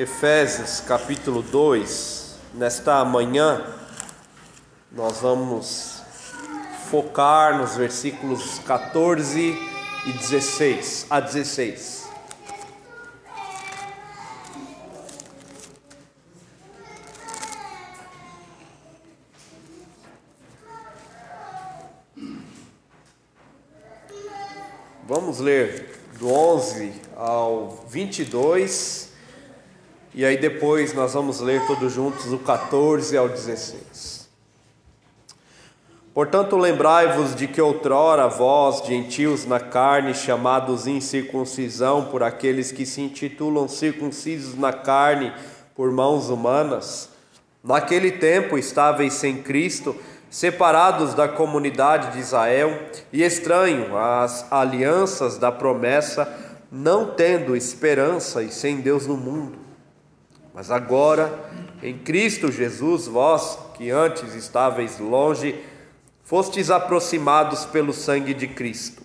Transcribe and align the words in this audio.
Efésios 0.00 0.80
capítulo 0.80 1.42
2, 1.42 2.34
nesta 2.54 3.04
manhã, 3.04 3.62
nós 4.90 5.20
vamos 5.20 6.00
focar 6.88 7.58
nos 7.58 7.76
versículos 7.76 8.60
14 8.60 9.54
e 10.06 10.12
16 10.14 11.06
a 11.10 11.20
16. 11.20 12.08
Vamos 25.06 25.40
ler 25.40 26.00
do 26.18 26.32
11 26.32 26.90
ao 27.14 27.84
22 27.86 29.09
e 30.12 30.24
aí 30.24 30.36
depois 30.36 30.92
nós 30.92 31.14
vamos 31.14 31.40
ler 31.40 31.64
todos 31.66 31.92
juntos 31.92 32.26
do 32.26 32.38
14 32.38 33.16
ao 33.16 33.28
16. 33.28 34.28
Portanto, 36.12 36.56
lembrai-vos 36.56 37.36
de 37.36 37.46
que 37.46 37.62
outrora 37.62 38.26
vós, 38.26 38.84
gentios 38.84 39.46
na 39.46 39.60
carne, 39.60 40.12
chamados 40.12 40.88
incircuncisão 40.88 42.06
por 42.06 42.24
aqueles 42.24 42.72
que 42.72 42.84
se 42.84 43.00
intitulam 43.00 43.68
circuncisos 43.68 44.58
na 44.58 44.72
carne 44.72 45.32
por 45.76 45.92
mãos 45.92 46.28
humanas, 46.28 47.10
naquele 47.62 48.10
tempo 48.10 48.58
estáveis 48.58 49.14
sem 49.14 49.40
Cristo, 49.40 49.94
separados 50.28 51.14
da 51.14 51.28
comunidade 51.28 52.12
de 52.12 52.18
Israel 52.18 52.76
e 53.12 53.22
estranho 53.22 53.96
às 53.96 54.50
alianças 54.52 55.38
da 55.38 55.52
promessa, 55.52 56.28
não 56.72 57.14
tendo 57.14 57.54
esperança 57.54 58.42
e 58.42 58.50
sem 58.50 58.80
Deus 58.80 59.06
no 59.06 59.16
mundo. 59.16 59.59
Mas 60.54 60.70
agora, 60.70 61.32
em 61.82 61.96
Cristo 61.96 62.50
Jesus, 62.50 63.06
vós 63.06 63.58
que 63.74 63.90
antes 63.90 64.34
estáveis 64.34 64.98
longe, 64.98 65.54
fostes 66.24 66.70
aproximados 66.70 67.64
pelo 67.64 67.92
sangue 67.92 68.34
de 68.34 68.46
Cristo, 68.46 69.02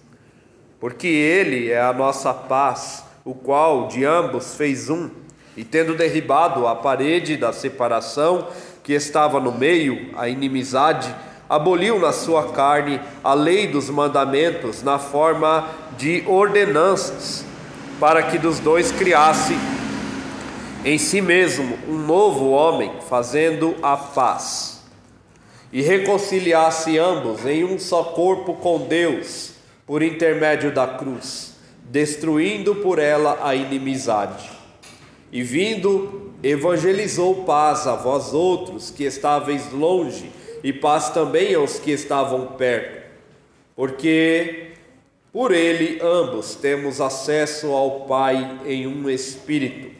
porque 0.79 1.07
Ele 1.07 1.71
é 1.71 1.81
a 1.81 1.93
nossa 1.93 2.33
paz, 2.33 3.03
o 3.23 3.33
qual 3.33 3.87
de 3.87 4.03
ambos 4.03 4.55
fez 4.55 4.89
um, 4.89 5.09
e 5.55 5.63
tendo 5.63 5.95
derribado 5.95 6.67
a 6.67 6.75
parede 6.75 7.37
da 7.37 7.53
separação 7.53 8.47
que 8.83 8.93
estava 8.93 9.39
no 9.39 9.51
meio, 9.51 10.11
a 10.17 10.27
inimizade, 10.27 11.13
aboliu 11.49 11.99
na 11.99 12.11
sua 12.11 12.51
carne 12.51 12.99
a 13.23 13.33
lei 13.33 13.67
dos 13.67 13.89
mandamentos 13.89 14.83
na 14.83 14.99
forma 14.99 15.67
de 15.97 16.23
ordenanças, 16.27 17.45
para 17.99 18.23
que 18.23 18.37
dos 18.37 18.59
dois 18.59 18.91
criasse 18.91 19.55
em 20.85 20.99
si 20.99 21.19
mesmo 21.19 21.79
um 21.89 21.97
novo 21.97 22.51
homem, 22.51 22.91
fazendo 23.09 23.75
a 23.81 23.97
paz, 23.97 24.83
e 25.73 25.81
reconciliasse 25.81 26.99
ambos 26.99 27.43
em 27.43 27.63
um 27.63 27.79
só 27.79 28.03
corpo 28.03 28.53
com 28.53 28.87
Deus, 28.87 29.53
por 29.87 30.03
intermédio 30.03 30.71
da 30.71 30.85
cruz, 30.85 31.55
destruindo 31.85 32.75
por 32.75 32.99
ela 32.99 33.39
a 33.41 33.55
inimizade. 33.55 34.51
E 35.31 35.41
vindo, 35.41 36.31
evangelizou 36.43 37.43
paz 37.45 37.87
a 37.87 37.95
vós 37.95 38.31
outros 38.31 38.91
que 38.91 39.05
estáveis 39.05 39.71
longe, 39.71 40.31
e 40.63 40.71
paz 40.71 41.09
também 41.09 41.55
aos 41.55 41.79
que 41.79 41.89
estavam 41.89 42.45
perto, 42.45 43.09
porque 43.75 44.73
por 45.33 45.51
ele 45.51 45.99
ambos 45.99 46.53
temos 46.53 47.01
acesso 47.01 47.71
ao 47.71 48.01
Pai 48.01 48.59
em 48.65 48.85
um 48.85 49.09
espírito. 49.09 49.94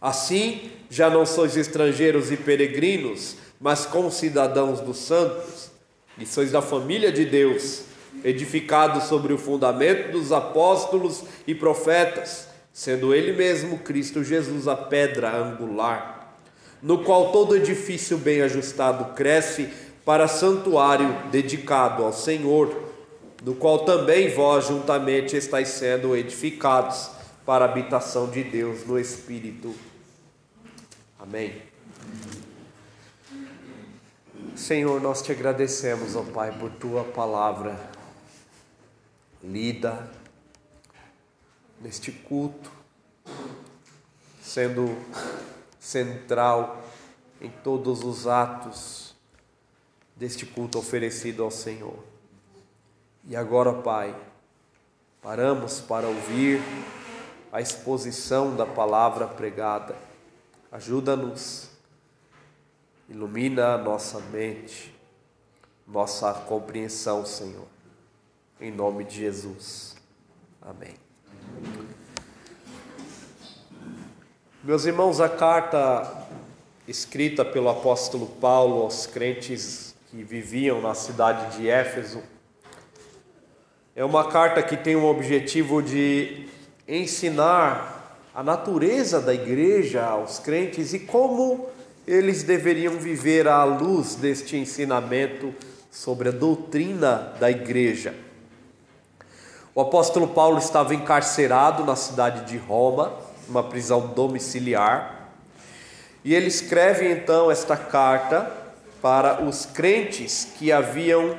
Assim, 0.00 0.70
já 0.88 1.10
não 1.10 1.26
sois 1.26 1.56
estrangeiros 1.56 2.30
e 2.30 2.36
peregrinos, 2.36 3.36
mas 3.60 3.84
concidadãos 3.84 4.80
dos 4.80 4.98
santos, 4.98 5.70
e 6.16 6.24
sois 6.24 6.52
da 6.52 6.62
família 6.62 7.10
de 7.10 7.24
Deus, 7.24 7.82
edificados 8.24 9.04
sobre 9.04 9.32
o 9.32 9.38
fundamento 9.38 10.12
dos 10.12 10.32
apóstolos 10.32 11.24
e 11.46 11.54
profetas, 11.54 12.48
sendo 12.72 13.14
Ele 13.14 13.32
mesmo 13.32 13.78
Cristo 13.78 14.22
Jesus 14.22 14.68
a 14.68 14.76
pedra 14.76 15.36
angular, 15.36 16.34
no 16.80 17.02
qual 17.02 17.32
todo 17.32 17.56
edifício 17.56 18.16
bem 18.16 18.40
ajustado 18.42 19.14
cresce 19.14 19.68
para 20.04 20.28
santuário 20.28 21.14
dedicado 21.30 22.04
ao 22.04 22.12
Senhor, 22.12 22.84
no 23.42 23.54
qual 23.54 23.80
também 23.80 24.32
vós 24.32 24.66
juntamente 24.66 25.36
estáis 25.36 25.68
sendo 25.68 26.16
edificados 26.16 27.17
para 27.48 27.64
a 27.64 27.68
habitação 27.70 28.28
de 28.28 28.44
Deus 28.44 28.84
no 28.86 28.98
Espírito. 28.98 29.74
Amém. 31.18 31.62
Senhor, 34.54 35.00
nós 35.00 35.22
te 35.22 35.32
agradecemos, 35.32 36.14
ó 36.14 36.24
Pai, 36.24 36.52
por 36.58 36.70
tua 36.72 37.04
palavra 37.04 37.80
lida 39.42 40.10
neste 41.80 42.12
culto, 42.12 42.70
sendo 44.42 44.94
central 45.80 46.84
em 47.40 47.48
todos 47.48 48.04
os 48.04 48.26
atos 48.26 49.16
deste 50.14 50.44
culto 50.44 50.78
oferecido 50.78 51.42
ao 51.42 51.50
Senhor. 51.50 52.04
E 53.26 53.34
agora, 53.34 53.72
Pai, 53.72 54.14
paramos 55.22 55.80
para 55.80 56.06
ouvir 56.06 56.60
a 57.58 57.60
exposição 57.60 58.54
da 58.54 58.64
palavra 58.64 59.26
pregada 59.26 59.96
Ajuda-nos, 60.70 61.70
ilumina 63.08 63.74
a 63.74 63.78
nossa 63.78 64.20
mente, 64.20 64.94
nossa 65.84 66.32
compreensão, 66.34 67.26
Senhor. 67.26 67.66
Em 68.60 68.70
nome 68.70 69.02
de 69.02 69.16
Jesus. 69.16 69.96
Amém. 70.62 70.94
Meus 74.62 74.84
irmãos, 74.84 75.20
a 75.20 75.28
carta 75.28 76.28
escrita 76.86 77.44
pelo 77.44 77.70
apóstolo 77.70 78.26
Paulo 78.26 78.82
aos 78.82 79.04
crentes 79.06 79.96
que 80.12 80.22
viviam 80.22 80.80
na 80.80 80.94
cidade 80.94 81.56
de 81.56 81.68
Éfeso 81.68 82.22
é 83.96 84.04
uma 84.04 84.30
carta 84.30 84.62
que 84.62 84.76
tem 84.76 84.94
o 84.94 85.06
objetivo 85.06 85.82
de 85.82 86.56
ensinar 86.88 87.98
a 88.34 88.42
natureza 88.42 89.20
da 89.20 89.34
igreja 89.34 90.04
aos 90.06 90.38
crentes 90.38 90.94
e 90.94 91.00
como 91.00 91.68
eles 92.06 92.42
deveriam 92.42 92.94
viver 92.94 93.46
à 93.46 93.62
luz 93.64 94.14
deste 94.14 94.56
ensinamento 94.56 95.52
sobre 95.90 96.30
a 96.30 96.32
doutrina 96.32 97.34
da 97.38 97.50
igreja. 97.50 98.14
O 99.74 99.80
apóstolo 99.82 100.28
Paulo 100.28 100.58
estava 100.58 100.94
encarcerado 100.94 101.84
na 101.84 101.94
cidade 101.94 102.50
de 102.50 102.56
Roma, 102.56 103.12
uma 103.46 103.62
prisão 103.62 104.08
domiciliar, 104.08 105.30
e 106.24 106.34
ele 106.34 106.46
escreve 106.46 107.10
então 107.10 107.50
esta 107.50 107.76
carta 107.76 108.50
para 109.02 109.42
os 109.44 109.66
crentes 109.66 110.48
que 110.58 110.72
haviam 110.72 111.36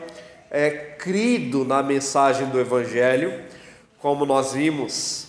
é, 0.52 0.70
crido 0.70 1.66
na 1.66 1.82
mensagem 1.82 2.48
do 2.48 2.60
Evangelho, 2.60 3.44
como 4.00 4.26
nós 4.26 4.54
vimos 4.54 5.29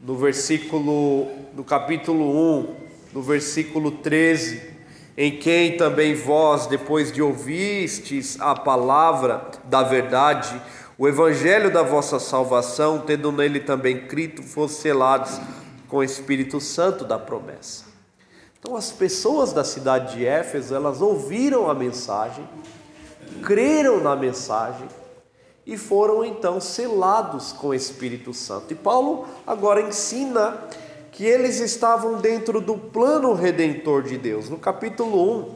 no 0.00 0.16
versículo, 0.16 1.28
no 1.54 1.64
capítulo 1.64 2.60
1, 2.60 2.76
no 3.12 3.22
versículo 3.22 3.90
13, 3.90 4.78
em 5.16 5.36
quem 5.38 5.76
também 5.76 6.14
vós, 6.14 6.66
depois 6.66 7.10
de 7.10 7.20
ouvistes 7.20 8.40
a 8.40 8.54
palavra 8.54 9.50
da 9.64 9.82
verdade, 9.82 10.60
o 10.96 11.08
evangelho 11.08 11.72
da 11.72 11.82
vossa 11.82 12.20
salvação, 12.20 13.00
tendo 13.00 13.32
nele 13.32 13.60
também 13.60 14.06
crido, 14.06 14.42
fosse 14.42 14.82
selados 14.82 15.40
com 15.88 15.98
o 15.98 16.04
Espírito 16.04 16.60
Santo 16.60 17.04
da 17.04 17.18
promessa. 17.18 17.84
Então 18.60 18.76
as 18.76 18.92
pessoas 18.92 19.52
da 19.52 19.64
cidade 19.64 20.16
de 20.16 20.26
Éfeso, 20.26 20.74
elas 20.74 21.00
ouviram 21.00 21.68
a 21.68 21.74
mensagem, 21.74 22.48
creram 23.42 24.00
na 24.00 24.14
mensagem 24.14 24.86
e 25.68 25.76
foram 25.76 26.24
então 26.24 26.58
selados 26.62 27.52
com 27.52 27.68
o 27.68 27.74
Espírito 27.74 28.32
Santo. 28.32 28.72
E 28.72 28.74
Paulo 28.74 29.26
agora 29.46 29.82
ensina 29.82 30.58
que 31.12 31.26
eles 31.26 31.60
estavam 31.60 32.22
dentro 32.22 32.58
do 32.58 32.78
plano 32.78 33.34
redentor 33.34 34.02
de 34.02 34.16
Deus. 34.16 34.48
No 34.48 34.56
capítulo 34.56 35.40
1, 35.40 35.54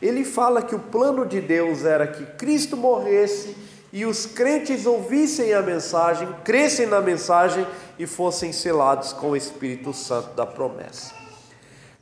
ele 0.00 0.24
fala 0.24 0.62
que 0.62 0.76
o 0.76 0.78
plano 0.78 1.26
de 1.26 1.40
Deus 1.40 1.84
era 1.84 2.06
que 2.06 2.24
Cristo 2.36 2.76
morresse 2.76 3.56
e 3.92 4.06
os 4.06 4.26
crentes 4.26 4.86
ouvissem 4.86 5.52
a 5.52 5.60
mensagem, 5.60 6.28
crescem 6.44 6.86
na 6.86 7.00
mensagem 7.00 7.66
e 7.98 8.06
fossem 8.06 8.52
selados 8.52 9.12
com 9.12 9.30
o 9.30 9.36
Espírito 9.36 9.92
Santo 9.92 10.36
da 10.36 10.46
promessa. 10.46 11.12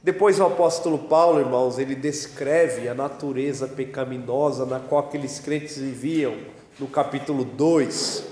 Depois 0.02 0.38
o 0.38 0.44
apóstolo 0.44 0.98
Paulo, 0.98 1.40
irmãos, 1.40 1.78
ele 1.78 1.94
descreve 1.94 2.86
a 2.86 2.94
natureza 2.94 3.66
pecaminosa 3.66 4.66
na 4.66 4.78
qual 4.78 5.06
aqueles 5.06 5.38
crentes 5.40 5.78
viviam 5.78 6.34
no 6.81 6.87
capítulo 6.88 7.44
2, 7.44 8.25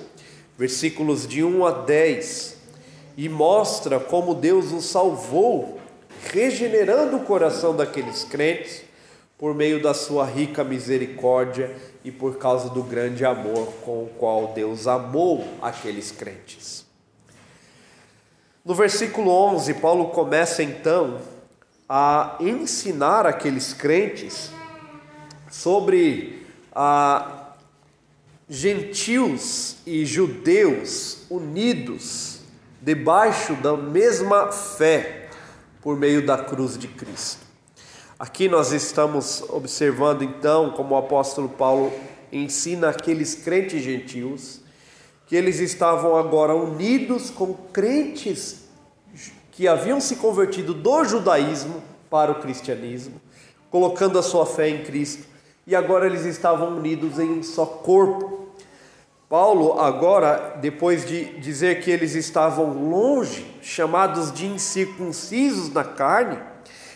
versículos 0.56 1.29
de 1.29 1.45
1 1.45 1.67
a 1.67 1.71
10. 1.71 2.56
e 3.15 3.29
mostra 3.29 4.00
como 4.00 4.35
Deus 4.35 4.73
os 4.73 4.87
salvou, 4.87 5.79
regenerando 6.33 7.17
o 7.19 7.25
coração 7.25 7.77
daqueles 7.77 8.25
crentes 8.25 8.83
por 9.37 9.55
meio 9.55 9.83
da 9.83 9.93
sua 9.93 10.25
rica 10.25 10.65
misericórdia 10.65 11.77
e 12.03 12.11
por 12.11 12.39
causa 12.39 12.71
do 12.71 12.83
grande 12.83 13.25
amor 13.25 13.67
com 13.85 14.05
o 14.05 14.11
qual 14.19 14.53
Deus 14.55 14.87
amou 14.87 15.45
aqueles 15.61 16.11
crentes. 16.11 16.87
No 18.65 18.75
versículo 18.75 19.31
11, 19.31 19.75
Paulo 19.75 20.09
começa 20.09 20.62
então 20.62 21.19
a 21.89 22.37
ensinar 22.41 23.27
aqueles 23.27 23.75
crentes 23.75 24.50
sobre 25.50 26.47
a 26.73 27.38
gentios 28.49 29.77
e 29.87 30.06
judeus 30.06 31.19
unidos 31.29 32.41
debaixo 32.81 33.55
da 33.55 33.77
mesma 33.77 34.50
fé 34.50 35.29
por 35.83 35.97
meio 35.97 36.25
da 36.25 36.39
cruz 36.39 36.79
de 36.79 36.89
Cristo. 36.89 37.47
Aqui 38.19 38.49
nós 38.49 38.73
estamos 38.73 39.45
observando 39.49 40.23
então 40.23 40.71
como 40.71 40.95
o 40.95 40.99
apóstolo 40.99 41.49
Paulo 41.49 41.93
ensina 42.33 42.89
aqueles 42.89 43.35
crentes 43.35 43.83
gentios 43.83 44.61
que 45.27 45.37
eles 45.37 45.61
estavam 45.61 46.17
agora 46.17 46.55
unidos 46.55 47.31
com 47.31 47.53
crentes 47.73 48.65
que 49.53 49.69
haviam 49.69 50.00
se 50.00 50.17
convertido 50.17 50.73
do 50.73 51.05
judaísmo 51.05 51.83
para 52.09 52.33
o 52.33 52.41
cristianismo, 52.41 53.21
colocando 53.71 54.19
a 54.19 54.23
sua 54.23 54.47
fé 54.47 54.69
em 54.69 54.85
Cristo, 54.85 55.25
e 55.67 55.77
agora 55.77 56.06
eles 56.06 56.25
estavam 56.25 56.77
unidos 56.79 57.19
em 57.19 57.31
um 57.31 57.43
só 57.43 57.67
corpo. 57.67 58.38
Paulo, 59.28 59.78
agora, 59.78 60.56
depois 60.58 61.04
de 61.04 61.38
dizer 61.38 61.82
que 61.82 61.90
eles 61.90 62.14
estavam 62.14 62.88
longe, 62.88 63.46
chamados 63.60 64.32
de 64.32 64.46
incircuncisos 64.46 65.70
na 65.70 65.84
carne, 65.84 66.38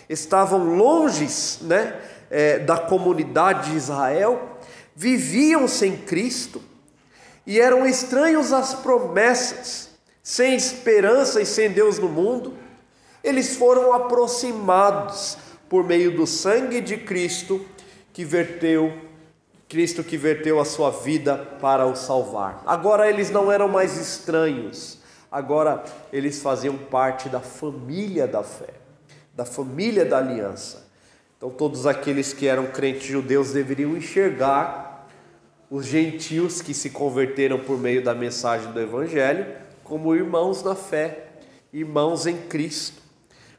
estavam 0.09 0.75
longes 0.75 1.59
né, 1.61 1.95
é, 2.31 2.59
da 2.59 2.79
comunidade 2.79 3.71
de 3.71 3.77
Israel, 3.77 4.59
viviam 4.97 5.69
sem 5.69 5.95
Cristo 5.95 6.63
e 7.47 7.61
eram 7.61 7.85
estranhos 7.85 8.51
às 8.51 8.73
promessas, 8.73 9.91
sem 10.23 10.55
esperança 10.55 11.43
e 11.43 11.45
sem 11.45 11.71
Deus 11.71 11.99
no 11.99 12.09
mundo, 12.09 12.55
eles 13.23 13.57
foram 13.57 13.93
aproximados 13.93 15.37
por 15.69 15.85
meio 15.85 16.17
do 16.17 16.27
sangue 16.27 16.81
de 16.81 16.97
Cristo 16.97 17.65
que 18.11 18.25
verteu 18.25 19.12
Cristo 19.73 20.05
que 20.05 20.19
verteu 20.19 20.61
a 20.61 20.65
sua 20.67 20.91
vida 20.91 21.37
para 21.61 21.87
o 21.87 21.97
salvar. 21.97 22.63
Agora 22.67 23.09
eles 23.09 23.31
não 23.31 23.51
eram 23.51 23.69
mais 23.69 23.97
estranhos, 23.97 24.99
agora 25.31 25.83
eles 26.13 26.43
faziam 26.43 26.77
parte 26.77 27.31
da 27.31 27.41
família 27.41 28.29
da 28.29 28.43
fé 28.43 28.83
da 29.35 29.45
família 29.45 30.05
da 30.05 30.19
aliança. 30.19 30.87
Então, 31.37 31.51
todos 31.51 31.87
aqueles 31.87 32.33
que 32.33 32.47
eram 32.47 32.67
crentes 32.67 33.05
judeus 33.05 33.53
deveriam 33.53 33.97
enxergar 33.97 35.09
os 35.71 35.87
gentios 35.87 36.61
que 36.61 36.75
se 36.75 36.91
converteram 36.91 37.59
por 37.59 37.79
meio 37.79 38.05
da 38.05 38.15
mensagem 38.15 38.71
do 38.73 38.81
Evangelho 38.81 39.47
como 39.83 40.15
irmãos 40.15 40.63
na 40.63 40.75
fé, 40.75 41.29
irmãos 41.73 42.27
em 42.27 42.37
Cristo. 42.37 43.01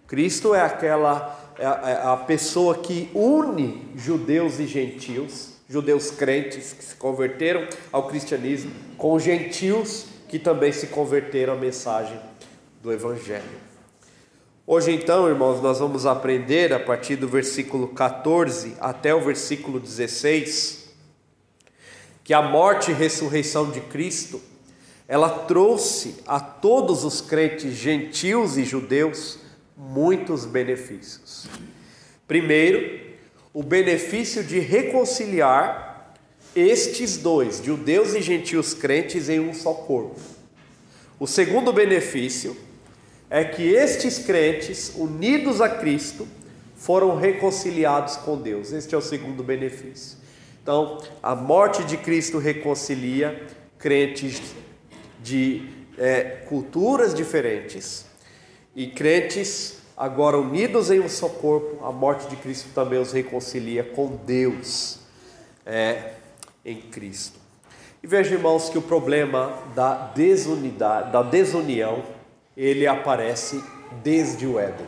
Cristo 0.08 0.54
é 0.54 0.62
aquela 0.62 1.40
é 1.58 1.64
é 1.64 2.02
a 2.04 2.18
pessoa 2.18 2.76
que 2.76 3.10
une 3.14 3.92
judeus 3.96 4.60
e 4.60 4.68
gentios, 4.68 5.53
judeus 5.74 6.12
crentes 6.12 6.72
que 6.72 6.86
se 6.86 6.96
converteram 6.96 7.68
ao 7.92 8.08
cristianismo, 8.08 8.72
com 8.96 9.18
gentios 9.18 10.06
que 10.30 10.38
também 10.38 10.72
se 10.72 10.86
converteram 10.86 11.54
à 11.54 11.56
mensagem 11.56 12.20
do 12.80 12.94
Evangelho. 12.94 13.44
Hoje, 14.68 14.92
então, 14.92 15.28
irmãos, 15.28 15.64
nós 15.64 15.80
vamos 15.80 16.06
aprender 16.06 16.72
a 16.72 16.80
partir 16.80 17.16
do 17.16 17.28
versículo 17.28 17.88
14 17.88 18.78
até 18.80 19.16
o 19.16 19.22
versículo 19.22 19.80
16 19.80 20.94
que 22.24 22.36
a 22.36 22.42
morte 22.44 22.92
e 22.92 22.94
ressurreição 22.94 23.72
de 23.72 23.82
Cristo 23.82 24.40
ela 25.08 25.28
trouxe 25.28 26.18
a 26.28 26.40
todos 26.40 27.04
os 27.04 27.20
crentes 27.20 27.74
gentios 27.74 28.58
e 28.60 28.64
judeus 28.64 29.40
muitos 29.76 30.46
benefícios. 30.46 31.48
Primeiro, 32.28 33.03
o 33.54 33.62
benefício 33.62 34.44
de 34.44 34.60
reconciliar 34.60 36.14
estes 36.56 37.18
dois, 37.18 37.62
judeus 37.64 38.14
e 38.14 38.22
gentios 38.22 38.74
crentes, 38.74 39.30
em 39.30 39.40
um 39.40 39.54
só 39.54 39.74
corpo. 39.74 40.20
O 41.20 41.28
segundo 41.28 41.72
benefício 41.72 42.58
é 43.30 43.44
que 43.44 43.64
estes 43.64 44.20
crentes, 44.20 44.94
unidos 44.96 45.62
a 45.62 45.70
Cristo, 45.70 46.28
foram 46.76 47.16
reconciliados 47.16 48.18
com 48.18 48.38
Deus. 48.42 48.72
Este 48.72 48.94
é 48.94 48.98
o 48.98 49.02
segundo 49.02 49.44
benefício. 49.44 50.18
Então, 50.62 51.02
a 51.22 51.36
morte 51.36 51.84
de 51.84 51.98
Cristo 51.98 52.38
reconcilia 52.38 53.48
crentes 53.78 54.42
de 55.22 55.70
é, 55.98 56.44
culturas 56.48 57.14
diferentes 57.14 58.06
e 58.76 58.88
crentes 58.88 59.78
agora 59.98 60.38
unidos 60.38 60.92
em 60.92 61.00
um 61.00 61.10
só 61.10 61.30
corpo. 61.30 61.86
A 61.86 61.92
morte 61.92 62.28
de 62.28 62.36
Cristo 62.36 62.70
também 62.74 63.00
os 63.00 63.12
reconcilia 63.12 63.84
com 63.84 64.16
Deus 64.26 65.00
é, 65.66 66.14
em 66.66 66.82
Cristo. 66.82 67.40
E 68.02 68.08
veja, 68.08 68.36
irmãos, 68.36 68.70
que 68.70 68.78
o 68.78 68.82
problema 68.82 69.58
da 69.74 69.94
desunidade, 69.94 71.12
da 71.12 71.24
desunião, 71.24 72.04
ele 72.56 72.86
aparece 72.86 73.64
desde 74.04 74.46
o 74.46 74.60
Éden. 74.60 74.88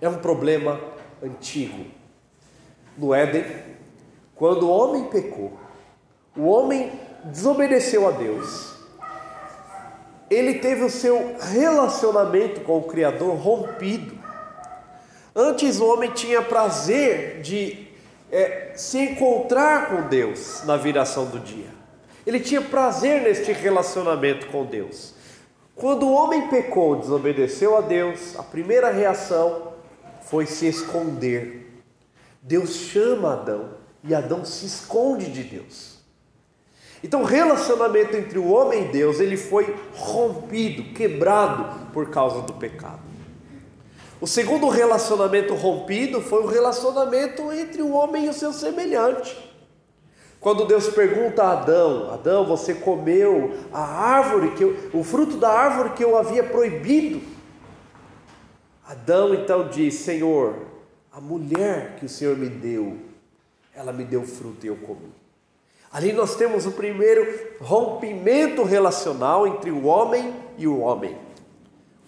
É 0.00 0.08
um 0.08 0.18
problema 0.18 0.80
antigo. 1.22 1.84
No 2.96 3.14
Éden, 3.14 3.44
quando 4.34 4.64
o 4.64 4.70
homem 4.70 5.04
pecou, 5.04 5.52
o 6.36 6.46
homem 6.46 6.92
desobedeceu 7.24 8.08
a 8.08 8.10
Deus, 8.10 8.77
ele 10.30 10.54
teve 10.54 10.84
o 10.84 10.90
seu 10.90 11.36
relacionamento 11.40 12.60
com 12.60 12.78
o 12.78 12.82
Criador 12.82 13.34
rompido. 13.36 14.16
Antes 15.34 15.80
o 15.80 15.86
homem 15.86 16.10
tinha 16.10 16.42
prazer 16.42 17.40
de 17.40 17.88
é, 18.30 18.72
se 18.76 18.98
encontrar 18.98 19.88
com 19.88 20.08
Deus 20.08 20.62
na 20.64 20.76
viração 20.76 21.26
do 21.26 21.38
dia. 21.38 21.68
Ele 22.26 22.40
tinha 22.40 22.60
prazer 22.60 23.22
neste 23.22 23.52
relacionamento 23.52 24.48
com 24.48 24.64
Deus. 24.64 25.14
Quando 25.74 26.06
o 26.06 26.12
homem 26.12 26.48
pecou, 26.48 26.96
desobedeceu 26.96 27.76
a 27.76 27.80
Deus, 27.80 28.38
a 28.38 28.42
primeira 28.42 28.90
reação 28.90 29.72
foi 30.22 30.44
se 30.44 30.66
esconder. 30.66 31.82
Deus 32.42 32.74
chama 32.74 33.32
Adão 33.32 33.70
e 34.02 34.14
Adão 34.14 34.44
se 34.44 34.66
esconde 34.66 35.30
de 35.30 35.42
Deus. 35.44 35.97
Então, 37.02 37.22
o 37.22 37.24
relacionamento 37.24 38.16
entre 38.16 38.38
o 38.38 38.48
homem 38.48 38.84
e 38.84 38.88
Deus, 38.88 39.20
ele 39.20 39.36
foi 39.36 39.74
rompido, 39.94 40.94
quebrado 40.94 41.92
por 41.92 42.10
causa 42.10 42.42
do 42.42 42.54
pecado. 42.54 43.08
O 44.20 44.26
segundo 44.26 44.68
relacionamento 44.68 45.54
rompido 45.54 46.20
foi 46.20 46.42
o 46.42 46.46
relacionamento 46.46 47.52
entre 47.52 47.82
o 47.82 47.92
homem 47.92 48.26
e 48.26 48.28
o 48.28 48.32
seu 48.32 48.52
semelhante. 48.52 49.36
Quando 50.40 50.66
Deus 50.66 50.88
pergunta 50.88 51.42
a 51.42 51.52
Adão: 51.52 52.10
Adão, 52.12 52.44
você 52.44 52.74
comeu 52.74 53.54
a 53.72 53.80
árvore 53.80 54.52
que 54.52 54.64
eu, 54.64 54.76
o 54.92 55.04
fruto 55.04 55.36
da 55.36 55.50
árvore 55.50 55.90
que 55.90 56.02
eu 56.02 56.16
havia 56.16 56.42
proibido? 56.42 57.20
Adão 58.84 59.34
então 59.34 59.68
diz: 59.68 59.94
Senhor, 59.94 60.66
a 61.12 61.20
mulher 61.20 61.96
que 61.96 62.06
o 62.06 62.08
Senhor 62.08 62.36
me 62.36 62.48
deu, 62.48 62.98
ela 63.74 63.92
me 63.92 64.04
deu 64.04 64.24
fruto 64.24 64.66
e 64.66 64.68
eu 64.68 64.76
comi. 64.76 65.12
Ali 65.92 66.12
nós 66.12 66.36
temos 66.36 66.66
o 66.66 66.72
primeiro 66.72 67.26
rompimento 67.60 68.62
relacional 68.62 69.46
entre 69.46 69.70
o 69.70 69.86
homem 69.86 70.34
e 70.56 70.66
o 70.66 70.80
homem. 70.80 71.16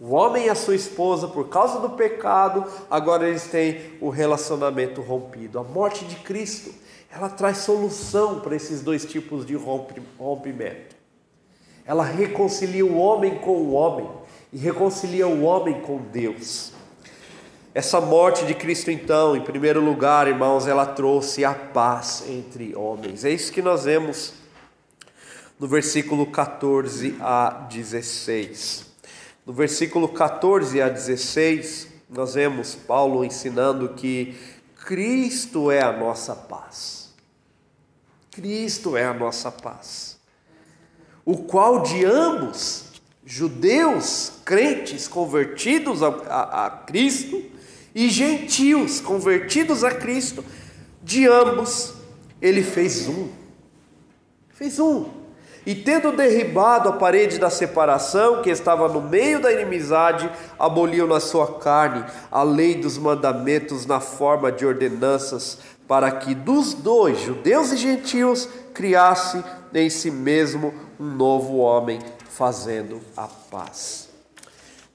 O 0.01 0.15
homem 0.15 0.47
e 0.47 0.49
a 0.49 0.55
sua 0.55 0.75
esposa, 0.75 1.29
por 1.29 1.49
causa 1.49 1.79
do 1.79 1.91
pecado, 1.91 2.65
agora 2.91 3.29
eles 3.29 3.45
têm 3.45 3.99
o 4.01 4.09
relacionamento 4.09 5.01
rompido. 5.01 5.59
A 5.59 5.63
morte 5.63 6.05
de 6.05 6.17
Cristo 6.17 6.73
ela 7.13 7.29
traz 7.29 7.59
solução 7.59 8.41
para 8.41 8.55
esses 8.55 8.83
dois 8.83 9.05
tipos 9.05 9.45
de 9.45 9.57
rompimento. 9.57 10.97
Ela 11.85 12.05
reconcilia 12.05 12.87
o 12.87 12.97
homem 12.97 13.39
com 13.41 13.51
o 13.51 13.73
homem 13.73 14.09
e 14.53 14.59
reconcilia 14.59 15.27
o 15.27 15.43
homem 15.43 15.81
com 15.81 15.99
Deus. 15.99 16.73
Essa 17.73 18.01
morte 18.01 18.45
de 18.47 18.53
Cristo, 18.53 18.91
então, 18.91 19.37
em 19.37 19.43
primeiro 19.43 19.81
lugar, 19.81 20.27
irmãos, 20.27 20.67
ela 20.67 20.85
trouxe 20.85 21.45
a 21.45 21.55
paz 21.55 22.25
entre 22.29 22.75
homens. 22.75 23.25
É 23.25 23.31
isso 23.31 23.53
que 23.53 23.63
nós 23.63 23.85
vemos 23.85 24.33
no 25.57 25.69
versículo 25.69 26.27
14 26.27 27.17
a 27.21 27.69
16. 27.71 28.87
No 29.47 29.53
versículo 29.53 30.09
14 30.09 30.83
a 30.83 30.89
16, 30.89 31.87
nós 32.11 32.35
vemos 32.35 32.75
Paulo 32.75 33.25
ensinando 33.25 33.91
que 33.91 34.35
Cristo 34.85 35.71
é 35.71 35.81
a 35.81 35.93
nossa 35.93 36.35
paz. 36.35 37.15
Cristo 38.33 38.97
é 38.97 39.05
a 39.05 39.15
nossa 39.15 39.51
paz, 39.53 40.19
o 41.25 41.37
qual 41.37 41.83
de 41.85 42.05
ambos 42.05 42.87
judeus, 43.25 44.33
crentes 44.45 45.07
convertidos 45.07 46.03
a, 46.03 46.09
a, 46.09 46.67
a 46.67 46.71
Cristo 46.71 47.51
e 47.95 48.09
gentios 48.09 49.01
convertidos 49.01 49.85
a 49.85 49.91
Cristo, 49.91 50.45
de 51.03 51.27
ambos 51.27 51.95
ele 52.41 52.63
fez 52.63 53.09
um. 53.09 53.29
Fez 54.51 54.79
um. 54.79 55.21
E 55.67 55.75
tendo 55.75 56.13
derribado 56.13 56.89
a 56.89 56.93
parede 56.93 57.39
da 57.39 57.51
separação 57.51 58.43
que 58.43 58.51
estava 58.51 58.89
no 58.89 59.01
meio 59.01 59.41
da 59.41 59.53
inimizade, 59.53 60.31
aboliu 60.59 61.07
na 61.07 61.21
sua 61.21 61.59
carne 61.59 62.05
a 62.31 62.43
lei 62.43 62.75
dos 62.75 62.97
mandamentos 62.97 63.85
na 63.85 64.01
forma 64.01 64.51
de 64.51 64.65
ordenanças, 64.65 65.59
para 65.87 66.11
que 66.11 66.35
dos 66.35 66.73
dois, 66.73 67.21
judeus 67.21 67.73
e 67.73 67.77
gentios, 67.77 68.49
criasse 68.73 69.45
em 69.75 69.91
si 69.91 70.11
mesmo 70.11 70.73
um 70.99 71.07
novo 71.07 71.59
homem, 71.59 71.99
fazendo 72.31 73.01
a 73.17 73.27
paz. 73.27 74.10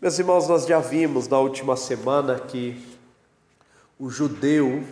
Meus 0.01 0.19
irmãos, 0.19 0.49
nós 0.49 0.65
já 0.65 0.79
vimos 0.79 1.29
na 1.29 1.39
última 1.39 1.77
semana 1.77 2.37
que 2.37 2.77
o 3.97 4.09
judeu 4.09 4.83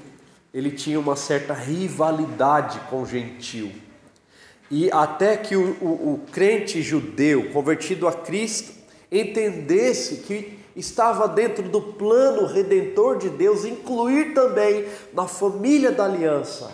ele 0.54 0.72
tinha 0.72 0.98
uma 0.98 1.18
certa 1.18 1.54
rivalidade 1.54 2.80
com 2.90 3.02
o 3.02 3.06
gentil. 3.06 3.70
E 4.72 4.90
até 4.92 5.36
que 5.36 5.58
o, 5.58 5.76
o, 5.82 6.14
o 6.14 6.22
crente 6.32 6.82
judeu, 6.82 7.52
convertido 7.52 8.08
a 8.08 8.14
Cristo, 8.14 8.72
entendesse 9.12 10.18
que 10.22 10.58
estava 10.74 11.28
dentro 11.28 11.68
do 11.68 11.82
plano 11.82 12.46
redentor 12.46 13.18
de 13.18 13.30
Deus 13.30 13.66
incluir 13.66 14.34
também 14.34 14.88
na 15.14 15.28
família 15.28 15.92
da 15.92 16.06
aliança 16.06 16.72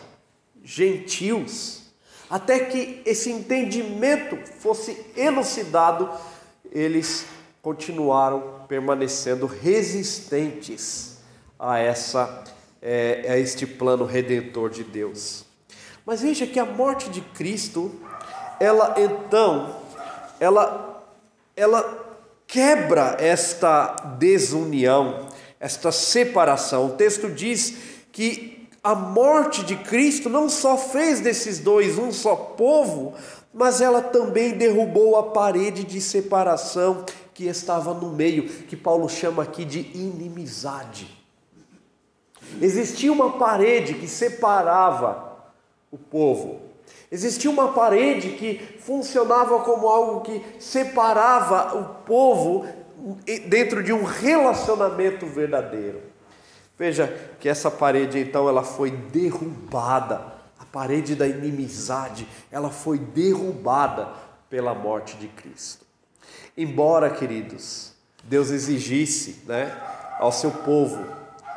gentios, 0.64 1.82
até 2.30 2.60
que 2.60 3.02
esse 3.06 3.32
entendimento 3.32 4.38
fosse 4.60 4.96
elucidado, 5.18 6.08
eles 6.72 7.26
continuaram 7.62 8.62
permanecendo 8.68 9.46
resistentes 9.46 11.18
a 11.58 11.78
essa 11.78 12.44
é, 12.82 13.26
a 13.28 13.38
este 13.38 13.66
plano 13.66 14.06
redentor 14.06 14.70
de 14.70 14.84
Deus. 14.84 15.46
Mas 16.06 16.22
veja 16.22 16.48
que 16.48 16.60
a 16.60 16.66
morte 16.66 17.10
de 17.10 17.22
Cristo, 17.22 17.92
ela 18.60 18.96
então, 18.98 19.76
ela, 20.40 21.04
ela 21.56 22.18
quebra 22.48 23.18
esta 23.20 24.16
desunião, 24.18 25.28
esta 25.60 25.92
separação. 25.92 26.88
O 26.88 26.92
texto 26.92 27.30
diz 27.30 27.76
que 28.12 28.68
a 28.82 28.96
morte 28.96 29.64
de 29.64 29.76
Cristo 29.76 30.30
não 30.30 30.50
só 30.50 30.78
fez 30.78 31.20
desses 31.20 31.60
dois 31.60 31.98
um 31.98 32.12
só 32.12 32.36
povo, 32.36 33.14
mas 33.54 33.82
ela 33.82 34.02
também 34.02 34.58
derrubou 34.58 35.18
a 35.18 35.24
parede 35.24 35.84
de 35.84 36.00
separação 36.00 37.04
que 37.40 37.48
estava 37.48 37.94
no 37.94 38.10
meio, 38.10 38.50
que 38.50 38.76
Paulo 38.76 39.08
chama 39.08 39.44
aqui 39.44 39.64
de 39.64 39.80
inimizade. 39.96 41.10
Existia 42.62 43.14
uma 43.14 43.38
parede 43.38 43.94
que 43.94 44.10
separava 44.10 45.38
o 45.90 45.98
povo. 45.98 46.60
Existia 47.10 47.50
uma 47.50 47.72
parede 47.72 48.32
que 48.32 48.60
funcionava 48.82 49.62
como 49.62 49.88
algo 49.88 50.20
que 50.20 50.44
separava 50.60 51.78
o 51.78 52.04
povo 52.04 52.68
dentro 53.48 53.82
de 53.82 53.94
um 53.94 54.04
relacionamento 54.04 55.26
verdadeiro. 55.26 56.02
Veja 56.78 57.08
que 57.40 57.48
essa 57.48 57.72
parede 57.72 58.20
então 58.20 58.50
ela 58.50 58.64
foi 58.64 58.92
derrubada, 58.92 60.16
a 60.60 60.66
parede 60.70 61.16
da 61.16 61.26
inimizade, 61.26 62.28
ela 62.52 62.70
foi 62.70 62.98
derrubada 62.98 64.10
pela 64.50 64.74
morte 64.74 65.16
de 65.16 65.30
Cristo. 65.30 65.89
Embora, 66.60 67.10
queridos, 67.10 67.94
Deus 68.22 68.50
exigisse, 68.50 69.44
né, 69.48 69.74
ao 70.20 70.30
seu 70.30 70.52
povo 70.52 71.02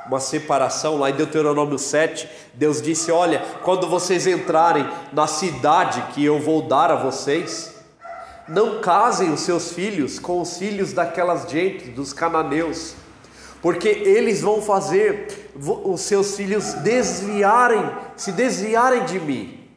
uma 0.06 0.20
separação, 0.20 0.96
lá 0.96 1.10
em 1.10 1.14
Deuteronômio 1.14 1.76
7, 1.76 2.28
Deus 2.54 2.80
disse: 2.80 3.10
Olha, 3.10 3.44
quando 3.64 3.88
vocês 3.88 4.28
entrarem 4.28 4.88
na 5.12 5.26
cidade 5.26 6.00
que 6.14 6.24
eu 6.24 6.38
vou 6.38 6.62
dar 6.62 6.92
a 6.92 6.94
vocês, 6.94 7.74
não 8.46 8.80
casem 8.80 9.32
os 9.32 9.40
seus 9.40 9.72
filhos 9.72 10.20
com 10.20 10.40
os 10.40 10.56
filhos 10.56 10.92
daquelas 10.92 11.50
gentes, 11.50 11.92
dos 11.92 12.12
cananeus, 12.12 12.94
porque 13.60 13.88
eles 13.88 14.40
vão 14.40 14.62
fazer 14.62 15.50
os 15.84 16.00
seus 16.02 16.36
filhos 16.36 16.74
desviarem, 16.74 17.90
se 18.16 18.30
desviarem 18.30 19.04
de 19.04 19.18
mim. 19.18 19.68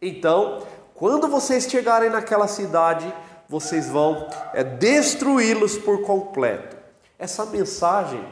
Então, 0.00 0.62
quando 0.94 1.28
vocês 1.28 1.64
chegarem 1.64 2.08
naquela 2.08 2.48
cidade, 2.48 3.12
vocês 3.48 3.88
vão 3.88 4.28
é, 4.52 4.64
destruí-los 4.64 5.78
por 5.78 6.02
completo. 6.02 6.76
Essa 7.18 7.44
mensagem 7.46 8.24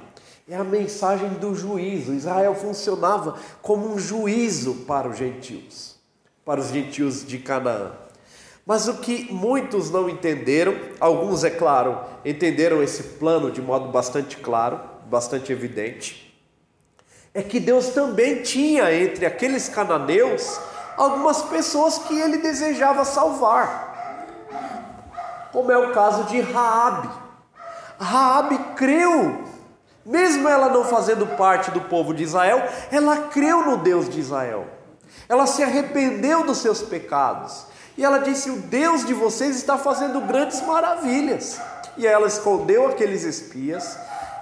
é 0.48 0.56
a 0.56 0.64
mensagem 0.64 1.30
do 1.30 1.54
juízo. 1.54 2.12
Israel 2.12 2.54
funcionava 2.54 3.36
como 3.60 3.92
um 3.92 3.98
juízo 3.98 4.84
para 4.86 5.08
os 5.08 5.16
gentios, 5.16 5.96
para 6.44 6.60
os 6.60 6.68
gentios 6.68 7.26
de 7.26 7.38
Canaã. 7.38 7.92
Mas 8.64 8.86
o 8.86 8.98
que 8.98 9.32
muitos 9.32 9.90
não 9.90 10.08
entenderam, 10.08 10.76
alguns, 11.00 11.42
é 11.42 11.50
claro, 11.50 11.98
entenderam 12.24 12.82
esse 12.82 13.02
plano 13.02 13.50
de 13.50 13.60
modo 13.60 13.88
bastante 13.88 14.36
claro, 14.36 14.80
bastante 15.06 15.52
evidente, 15.52 16.32
é 17.34 17.42
que 17.42 17.58
Deus 17.58 17.88
também 17.88 18.42
tinha 18.42 18.94
entre 18.94 19.26
aqueles 19.26 19.68
cananeus 19.68 20.60
algumas 20.96 21.42
pessoas 21.42 21.98
que 21.98 22.18
ele 22.18 22.38
desejava 22.38 23.04
salvar. 23.04 23.91
Como 25.52 25.70
é 25.70 25.78
o 25.78 25.92
caso 25.92 26.24
de 26.24 26.40
Raabe. 26.40 27.10
Raabe 27.98 28.58
creu 28.74 29.52
mesmo 30.04 30.48
ela 30.48 30.68
não 30.68 30.84
fazendo 30.84 31.26
parte 31.36 31.70
do 31.70 31.80
povo 31.82 32.12
de 32.12 32.24
Israel, 32.24 32.62
ela 32.90 33.28
creu 33.28 33.64
no 33.64 33.76
Deus 33.78 34.08
de 34.08 34.18
Israel. 34.18 34.66
Ela 35.28 35.46
se 35.46 35.62
arrependeu 35.62 36.44
dos 36.44 36.58
seus 36.58 36.82
pecados. 36.82 37.66
E 37.96 38.04
ela 38.04 38.18
disse: 38.18 38.50
O 38.50 38.56
Deus 38.56 39.04
de 39.04 39.14
vocês 39.14 39.56
está 39.56 39.78
fazendo 39.78 40.20
grandes 40.22 40.60
maravilhas. 40.62 41.60
E 41.96 42.06
ela 42.06 42.26
escondeu 42.26 42.88
aqueles 42.88 43.22
espias 43.22 43.98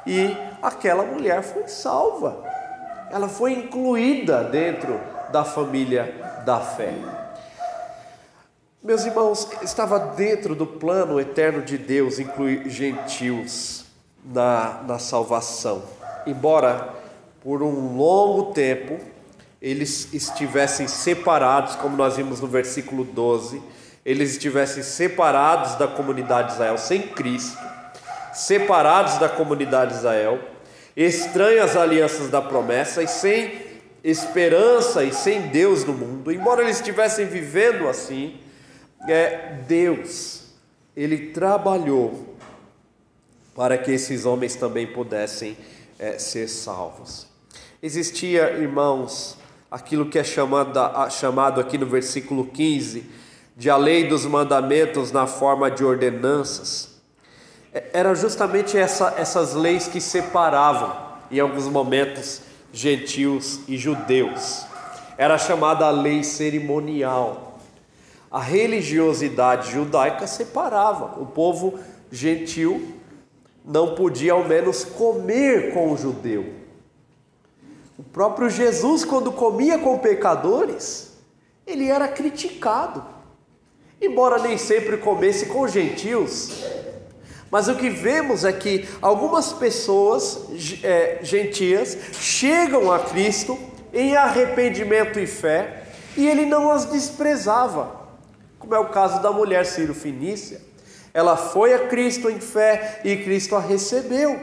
e 0.07 0.35
aquela 0.63 1.03
mulher 1.03 1.43
foi 1.43 1.69
salva. 1.69 2.43
Ela 3.11 3.29
foi 3.29 3.53
incluída 3.53 4.45
dentro 4.45 4.99
da 5.31 5.45
família 5.45 6.43
da 6.47 6.61
fé. 6.61 6.95
Meus 8.83 9.05
irmãos, 9.05 9.47
estava 9.61 9.99
dentro 9.99 10.55
do 10.55 10.67
plano 10.67 11.21
eterno 11.21 11.61
de 11.61 11.77
Deus 11.77 12.19
incluir 12.19 12.67
gentios 12.71 13.85
na, 14.25 14.83
na 14.87 14.99
salvação. 14.99 15.83
Embora 16.27 16.95
por 17.43 17.63
um 17.63 17.95
longo 17.99 18.55
tempo 18.55 18.99
eles 19.61 20.09
estivessem 20.15 20.89
separados, 20.89 21.77
como 21.77 21.95
nós 21.95 22.17
vimos 22.17 22.41
no 22.41 22.47
versículo 22.47 23.05
12, 23.05 23.61
eles 24.03 24.31
estivessem 24.31 24.83
separados 24.83 25.75
da 25.75 25.87
comunidade 25.87 26.49
de 26.49 26.55
Israel 26.55 26.79
sem 26.79 27.03
Cristo, 27.03 27.59
separados 28.33 29.19
da 29.19 29.29
comunidade 29.29 29.91
de 29.91 29.99
Israel, 29.99 30.41
estranhas 30.97 31.77
alianças 31.77 32.31
da 32.31 32.41
promessa 32.41 33.03
e 33.03 33.07
sem 33.07 33.61
esperança 34.03 35.05
e 35.05 35.13
sem 35.13 35.49
Deus 35.49 35.85
no 35.85 35.93
mundo, 35.93 36.33
embora 36.33 36.63
eles 36.63 36.77
estivessem 36.77 37.27
vivendo 37.27 37.87
assim, 37.87 38.41
é, 39.09 39.59
Deus, 39.67 40.45
Ele 40.97 41.31
trabalhou 41.33 42.37
para 43.55 43.77
que 43.79 43.91
esses 43.91 44.25
homens 44.25 44.55
também 44.55 44.87
pudessem 44.87 45.57
é, 45.99 46.19
ser 46.19 46.49
salvos. 46.49 47.27
Existia, 47.83 48.53
irmãos, 48.53 49.37
aquilo 49.71 50.09
que 50.09 50.19
é 50.19 50.25
chamado, 50.25 50.79
chamado 51.11 51.61
aqui 51.61 51.79
no 51.79 51.87
versículo 51.87 52.47
15, 52.47 53.05
de 53.57 53.69
a 53.69 53.77
lei 53.77 54.09
dos 54.09 54.25
mandamentos 54.25 55.13
na 55.13 55.27
forma 55.27 55.71
de 55.71 55.85
ordenanças. 55.85 57.01
É, 57.73 57.91
era 57.93 58.15
justamente 58.15 58.77
essa, 58.77 59.15
essas 59.17 59.55
leis 59.55 59.87
que 59.87 60.01
separavam, 60.01 60.97
em 61.31 61.39
alguns 61.39 61.67
momentos, 61.67 62.41
gentios 62.73 63.61
e 63.69 63.77
judeus. 63.77 64.65
Era 65.17 65.37
chamada 65.39 65.87
a 65.87 65.91
lei 65.91 66.25
cerimonial. 66.25 67.50
A 68.31 68.41
religiosidade 68.41 69.73
judaica 69.73 70.27
separava 70.27 71.21
o 71.21 71.27
povo 71.27 71.79
gentil 72.11 73.01
não 73.65 73.95
podia 73.95 74.33
ao 74.33 74.45
menos 74.45 74.85
comer 74.85 75.73
com 75.73 75.93
o 75.93 75.97
judeu. 75.97 76.55
O 77.99 78.03
próprio 78.03 78.49
Jesus, 78.49 79.05
quando 79.05 79.31
comia 79.31 79.79
com 79.79 79.99
pecadores, 79.99 81.13
ele 81.67 81.89
era 81.89 82.09
criticado, 82.09 83.05
embora 84.01 84.39
nem 84.39 84.57
sempre 84.57 84.97
comesse 84.97 85.47
com 85.47 85.69
gentios. 85.69 86.65
Mas 87.51 87.69
o 87.69 87.75
que 87.75 87.91
vemos 87.91 88.45
é 88.45 88.53
que 88.53 88.89
algumas 89.03 89.53
pessoas 89.53 90.47
é, 90.83 91.19
gentias 91.23 91.97
chegam 92.13 92.91
a 92.91 93.01
Cristo 93.01 93.59
em 93.93 94.17
arrependimento 94.17 95.19
e 95.19 95.27
fé 95.27 95.85
e 96.17 96.27
ele 96.27 96.47
não 96.47 96.71
as 96.71 96.87
desprezava, 96.87 98.00
como 98.61 98.75
é 98.75 98.79
o 98.79 98.91
caso 98.91 99.21
da 99.21 99.33
mulher 99.33 99.67
Ciro 99.67 99.95
Finícia 99.95 100.61
Ela 101.13 101.37
foi 101.37 101.75
a 101.75 101.89
Cristo 101.89 102.31
em 102.31 102.39
fé 102.39 103.01
e 103.03 103.17
Cristo 103.17 103.57
a 103.57 103.61
recebeu. 103.61 104.39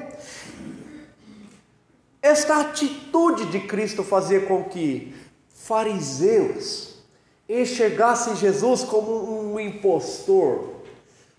Esta 2.22 2.60
atitude 2.60 3.46
de 3.46 3.62
Cristo 3.62 4.04
fazia 4.04 4.42
com 4.42 4.66
que 4.66 5.16
fariseus 5.48 6.96
enxergassem 7.48 8.36
Jesus 8.36 8.84
como 8.84 9.54
um 9.54 9.58
impostor. 9.58 10.76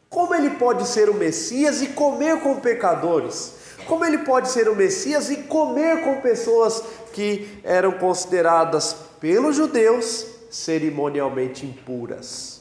Como 0.08 0.35
ele 0.35 0.50
pode 0.50 0.88
ser 0.88 1.11
o 1.11 1.14
Messias 1.14 1.82
e 1.82 1.88
comer 1.88 2.40
com 2.40 2.58
pecadores? 2.61 3.52
Como 3.87 4.04
ele 4.04 4.18
pode 4.18 4.49
ser 4.49 4.68
o 4.68 4.75
Messias 4.75 5.30
e 5.30 5.42
comer 5.42 6.02
com 6.02 6.23
pessoas 6.23 6.82
que 7.12 7.61
eram 7.62 7.92
consideradas 7.92 8.97
pelos 9.20 9.56
judeus 9.56 10.25
cerimonialmente 10.50 11.66
impuras? 11.66 12.57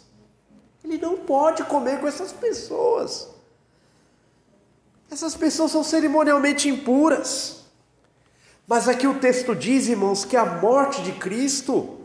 Ele 0.87 0.97
não 0.97 1.17
pode 1.17 1.63
comer 1.63 1.99
com 1.99 2.07
essas 2.07 2.31
pessoas. 2.31 3.27
Essas 5.11 5.35
pessoas 5.35 5.71
são 5.71 5.83
cerimonialmente 5.83 6.69
impuras. 6.69 7.65
Mas 8.65 8.87
aqui 8.87 9.05
o 9.05 9.19
texto 9.19 9.53
diz, 9.53 9.87
irmãos, 9.87 10.23
que 10.23 10.37
a 10.37 10.45
morte 10.45 11.01
de 11.03 11.11
Cristo, 11.13 11.99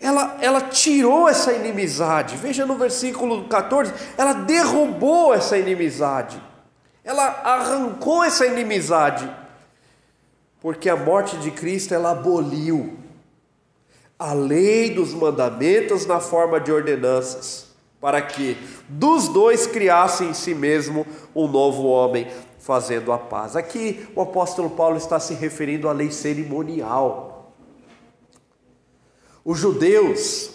ela, 0.00 0.36
ela 0.40 0.60
tirou 0.62 1.28
essa 1.28 1.52
inimizade. 1.52 2.36
Veja 2.36 2.66
no 2.66 2.76
versículo 2.76 3.48
14, 3.48 3.92
ela 4.16 4.32
derrubou 4.32 5.32
essa 5.32 5.56
inimizade. 5.56 6.42
Ela 7.04 7.24
arrancou 7.44 8.24
essa 8.24 8.46
inimizade. 8.46 9.30
Porque 10.60 10.90
a 10.90 10.96
morte 10.96 11.36
de 11.36 11.52
Cristo, 11.52 11.94
ela 11.94 12.10
aboliu 12.10 12.98
a 14.18 14.32
lei 14.32 14.90
dos 14.90 15.14
mandamentos 15.14 16.04
na 16.04 16.18
forma 16.18 16.58
de 16.58 16.72
ordenanças, 16.72 17.68
para 18.00 18.20
que 18.20 18.56
dos 18.88 19.28
dois 19.28 19.66
criasse 19.66 20.24
em 20.24 20.34
si 20.34 20.54
mesmo 20.54 21.06
um 21.34 21.46
novo 21.46 21.84
homem, 21.84 22.26
fazendo 22.58 23.12
a 23.12 23.18
paz. 23.18 23.54
Aqui 23.54 24.06
o 24.14 24.20
apóstolo 24.20 24.70
Paulo 24.70 24.96
está 24.96 25.20
se 25.20 25.34
referindo 25.34 25.88
à 25.88 25.92
lei 25.92 26.10
cerimonial. 26.10 27.54
Os 29.44 29.58
judeus, 29.58 30.50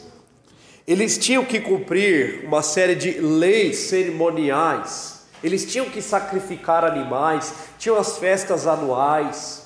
eles 0.86 1.17
tinham 1.17 1.46
que 1.46 1.60
cumprir 1.60 2.46
uma 2.46 2.62
série 2.62 2.96
de 2.96 3.20
leis 3.20 3.77
cerimoniais, 3.77 5.24
eles 5.41 5.65
tinham 5.65 5.89
que 5.89 6.01
sacrificar 6.01 6.84
animais, 6.84 7.53
tinham 7.79 7.98
as 7.98 8.17
festas 8.17 8.67
anuais, 8.67 9.62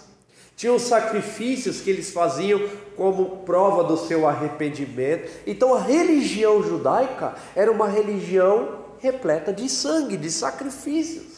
tinham 0.58 0.76
os 0.76 0.82
sacrifícios 0.82 1.80
que 1.80 1.90
eles 1.92 2.10
faziam 2.10 2.60
como 2.98 3.44
prova 3.46 3.84
do 3.84 3.96
seu 3.96 4.28
arrependimento. 4.28 5.30
Então 5.46 5.76
a 5.76 5.80
religião 5.80 6.64
judaica 6.64 7.36
era 7.56 7.72
uma 7.72 7.88
religião 7.88 8.80
repleta 8.98 9.54
de 9.54 9.70
sangue, 9.70 10.18
de 10.18 10.32
sacrifícios. 10.32 11.38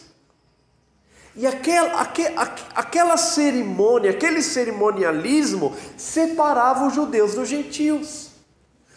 E 1.36 1.46
aquela, 1.46 2.00
aquela, 2.00 2.56
aquela 2.74 3.18
cerimônia, 3.18 4.12
aquele 4.12 4.42
cerimonialismo 4.42 5.76
separava 5.98 6.88
os 6.88 6.96
judeus 6.96 7.34
dos 7.34 7.50
gentios. 7.50 8.30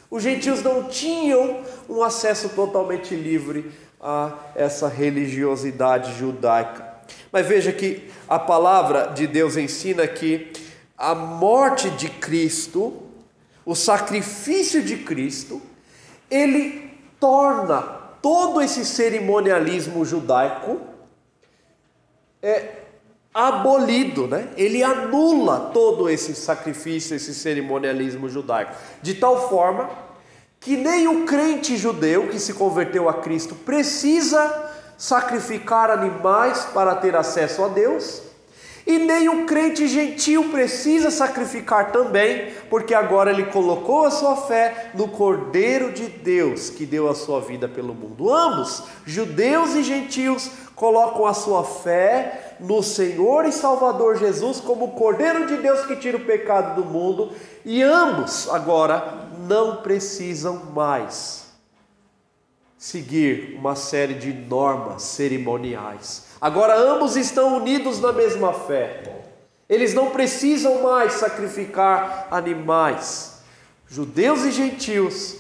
Os 0.09 0.23
gentios 0.23 0.63
não 0.63 0.85
tinham 0.85 1.63
um 1.89 2.01
acesso 2.01 2.49
totalmente 2.51 3.17
livre 3.17 3.73
a 4.01 4.39
essa 4.55 4.87
religiosidade 4.87 6.17
judaica. 6.17 6.92
Mas 7.33 7.47
veja 7.47 7.73
que 7.73 8.11
a 8.29 8.39
palavra 8.39 9.07
de 9.07 9.27
Deus 9.27 9.57
ensina 9.57 10.07
que 10.07 10.53
a 10.97 11.15
morte 11.15 11.89
de 11.91 12.11
Cristo, 12.11 13.03
o 13.65 13.75
sacrifício 13.75 14.83
de 14.83 14.99
Cristo, 14.99 15.61
ele 16.31 16.93
torna 17.19 17.81
todo 18.21 18.61
esse 18.61 18.85
cerimonialismo 18.85 20.05
judaico 20.05 20.81
é, 22.43 22.83
abolido, 23.33 24.27
né? 24.27 24.49
Ele 24.57 24.83
anula 24.83 25.71
todo 25.73 26.09
esse 26.09 26.35
sacrifício, 26.35 27.17
esse 27.17 27.35
cerimonialismo 27.35 28.29
judaico, 28.29 28.75
de 29.01 29.15
tal 29.15 29.49
forma 29.49 29.91
que 30.61 30.77
nem 30.77 31.09
o 31.09 31.25
crente 31.25 31.77
judeu 31.77 32.29
que 32.29 32.39
se 32.39 32.53
converteu 32.55 33.09
a 33.09 33.15
Cristo 33.15 33.55
precisa 33.55 34.72
sacrificar 35.03 35.91
animais 35.91 36.65
para 36.73 36.95
ter 36.95 37.17
acesso 37.17 37.65
a 37.65 37.67
Deus, 37.67 38.23
e 38.87 38.99
nem 38.99 39.29
o 39.29 39.47
crente 39.47 39.89
gentil 39.89 40.51
precisa 40.51 41.11
sacrificar 41.11 41.91
também, 41.91 42.53
porque 42.71 42.95
agora 42.95 43.33
ele 43.33 43.47
colocou 43.47 44.07
a 44.07 44.13
sua 44.13 44.37
fé 44.37 44.93
no 44.95 45.09
Cordeiro 45.09 45.91
de 45.91 46.07
Deus 46.07 46.71
que 46.71 46.87
deu 46.87 47.09
a 47.09 47.17
sua 47.17 47.41
vida 47.41 47.67
pelo 47.67 47.93
mundo. 47.93 48.33
Ambos, 48.33 48.85
judeus 49.05 49.75
e 49.75 49.83
gentios, 49.83 50.49
colocam 50.77 51.27
a 51.27 51.35
sua 51.35 51.65
fé 51.65 52.55
no 52.61 52.81
Senhor 52.81 53.45
e 53.45 53.51
Salvador 53.51 54.19
Jesus 54.19 54.61
como 54.61 54.93
Cordeiro 54.93 55.47
de 55.49 55.57
Deus 55.57 55.85
que 55.85 55.97
tira 55.97 56.17
o 56.17 56.25
pecado 56.25 56.81
do 56.81 56.89
mundo, 56.89 57.33
e 57.65 57.83
ambos 57.83 58.49
agora 58.49 59.27
não 59.49 59.83
precisam 59.83 60.63
mais 60.73 61.42
seguir 62.83 63.55
uma 63.57 63.77
série 63.77 64.15
de 64.15 64.33
normas 64.33 65.03
cerimoniais. 65.03 66.25
Agora 66.41 66.77
ambos 66.77 67.15
estão 67.15 67.59
unidos 67.59 68.01
na 68.01 68.13
mesma 68.13 68.53
fé. 68.53 69.23
Eles 69.69 69.95
não 69.95 70.11
precisam 70.11 70.83
mais 70.83 71.13
sacrificar 71.13 72.27
animais. 72.29 73.35
Judeus 73.87 74.43
e 74.43 74.51
gentios 74.51 75.37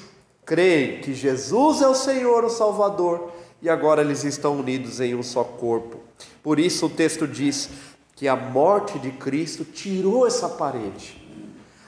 creem 0.47 1.01
que 1.01 1.13
Jesus 1.13 1.83
é 1.83 1.89
o 1.89 1.97
Senhor, 1.97 2.45
o 2.45 2.49
Salvador, 2.49 3.33
e 3.61 3.69
agora 3.69 4.03
eles 4.03 4.23
estão 4.23 4.61
unidos 4.61 5.01
em 5.01 5.17
um 5.17 5.23
só 5.25 5.43
corpo. 5.43 5.99
Por 6.45 6.61
isso 6.61 6.87
o 6.87 6.91
texto 6.91 7.27
diz 7.27 7.71
que 8.15 8.29
a 8.29 8.37
morte 8.37 9.01
de 9.01 9.11
Cristo 9.11 9.65
tirou 9.65 10.29
essa 10.29 10.49
parede. 10.49 11.21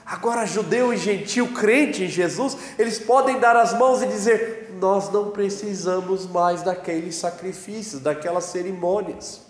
Agora, 0.04 0.44
judeu 0.44 0.92
e 0.92 0.96
gentil 0.96 1.52
crente 1.52 2.02
em 2.02 2.08
Jesus, 2.08 2.56
eles 2.76 2.98
podem 2.98 3.38
dar 3.38 3.56
as 3.56 3.72
mãos 3.78 4.02
e 4.02 4.06
dizer: 4.06 4.63
nós 4.74 5.10
não 5.10 5.30
precisamos 5.30 6.26
mais 6.26 6.62
daqueles 6.62 7.14
sacrifícios, 7.16 8.02
daquelas 8.02 8.44
cerimônias. 8.44 9.42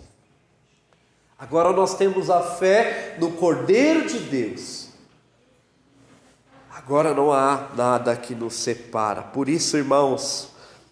Agora 1.37 1.73
nós 1.73 1.95
temos 1.95 2.29
a 2.29 2.41
fé 2.41 3.17
no 3.19 3.31
Cordeiro 3.31 4.07
de 4.07 4.19
Deus. 4.19 4.89
Agora 6.71 7.13
não 7.13 7.31
há 7.31 7.69
nada 7.75 8.15
que 8.15 8.33
nos 8.33 8.53
separa. 8.53 9.21
Por 9.21 9.49
isso, 9.49 9.75
irmãos, 9.75 10.49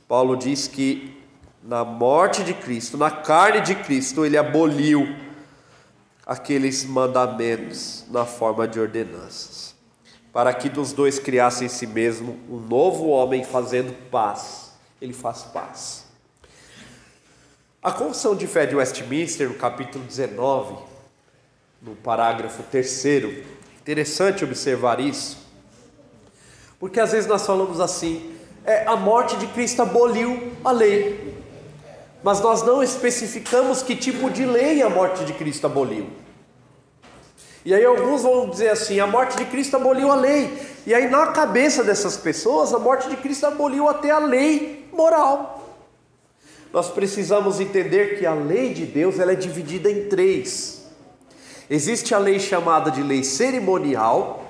Paulo 0.07 0.35
diz 0.35 0.67
que 0.67 1.21
na 1.61 1.85
morte 1.85 2.43
de 2.43 2.53
Cristo, 2.53 2.97
na 2.97 3.09
carne 3.09 3.61
de 3.61 3.75
Cristo, 3.75 4.25
ele 4.25 4.37
aboliu 4.37 5.07
aqueles 6.25 6.83
mandamentos 6.83 8.03
na 8.09 8.25
forma 8.25 8.67
de 8.67 8.79
ordenanças 8.79 9.72
para 10.33 10.51
que 10.51 10.67
dos 10.67 10.91
dois 10.91 11.19
criasse 11.19 11.63
em 11.63 11.69
si 11.69 11.85
mesmo 11.85 12.39
um 12.49 12.57
novo 12.57 13.07
homem 13.09 13.43
fazendo 13.43 13.93
paz. 14.09 14.71
Ele 14.99 15.13
faz 15.13 15.43
paz. 15.43 16.05
A 17.81 17.91
Confissão 17.91 18.35
de 18.35 18.47
Fé 18.47 18.65
de 18.65 18.75
Westminster, 18.75 19.47
no 19.47 19.53
capítulo 19.53 20.03
19, 20.03 20.75
no 21.81 21.95
parágrafo 21.95 22.63
3, 22.63 23.05
interessante 23.81 24.43
observar 24.43 24.99
isso, 24.99 25.37
porque 26.79 26.99
às 26.99 27.11
vezes 27.11 27.29
nós 27.29 27.45
falamos 27.45 27.79
assim: 27.79 28.35
é, 28.65 28.87
a 28.87 28.95
morte 28.95 29.35
de 29.35 29.45
Cristo 29.47 29.81
aboliu 29.81 30.53
a 30.63 30.71
lei, 30.71 31.37
mas 32.23 32.39
nós 32.39 32.63
não 32.63 32.81
especificamos 32.81 33.83
que 33.83 33.95
tipo 33.95 34.29
de 34.29 34.45
lei 34.45 34.81
a 34.81 34.89
morte 34.89 35.25
de 35.25 35.33
Cristo 35.33 35.67
aboliu. 35.67 36.22
E 37.65 37.73
aí 37.73 37.85
alguns 37.85 38.23
vão 38.23 38.49
dizer 38.49 38.69
assim: 38.69 38.99
a 38.99 39.07
morte 39.07 39.37
de 39.37 39.45
Cristo 39.45 39.75
aboliu 39.75 40.11
a 40.11 40.15
lei. 40.15 40.51
E 40.85 40.93
aí 40.93 41.09
na 41.09 41.27
cabeça 41.27 41.83
dessas 41.83 42.17
pessoas, 42.17 42.73
a 42.73 42.79
morte 42.79 43.09
de 43.09 43.15
Cristo 43.17 43.45
aboliu 43.45 43.87
até 43.87 44.11
a 44.11 44.19
lei 44.19 44.87
moral. 44.91 45.61
Nós 46.73 46.89
precisamos 46.89 47.59
entender 47.59 48.17
que 48.17 48.25
a 48.25 48.33
lei 48.33 48.73
de 48.73 48.85
Deus 48.85 49.19
ela 49.19 49.31
é 49.31 49.35
dividida 49.35 49.89
em 49.89 50.09
três. 50.09 50.83
Existe 51.69 52.13
a 52.13 52.17
lei 52.17 52.39
chamada 52.39 52.91
de 52.91 53.01
lei 53.01 53.23
cerimonial, 53.23 54.43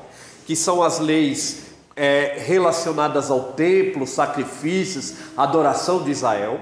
que 0.46 0.56
são 0.56 0.82
as 0.82 1.00
leis 1.00 1.64
é, 1.96 2.42
relacionadas 2.46 3.30
ao 3.30 3.54
templo, 3.54 4.08
sacrifícios, 4.08 5.14
adoração 5.38 6.04
de 6.04 6.12
Israel. 6.12 6.60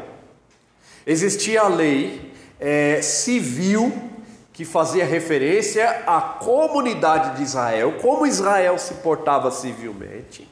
Existia 1.05 1.61
a 1.61 1.67
lei 1.67 2.31
é, 2.59 3.01
civil, 3.01 3.93
que 4.61 4.65
fazia 4.65 5.03
referência 5.03 6.03
à 6.05 6.21
comunidade 6.21 7.37
de 7.37 7.41
Israel, 7.41 7.95
como 7.99 8.27
Israel 8.27 8.77
se 8.77 8.93
portava 8.93 9.49
civilmente. 9.49 10.47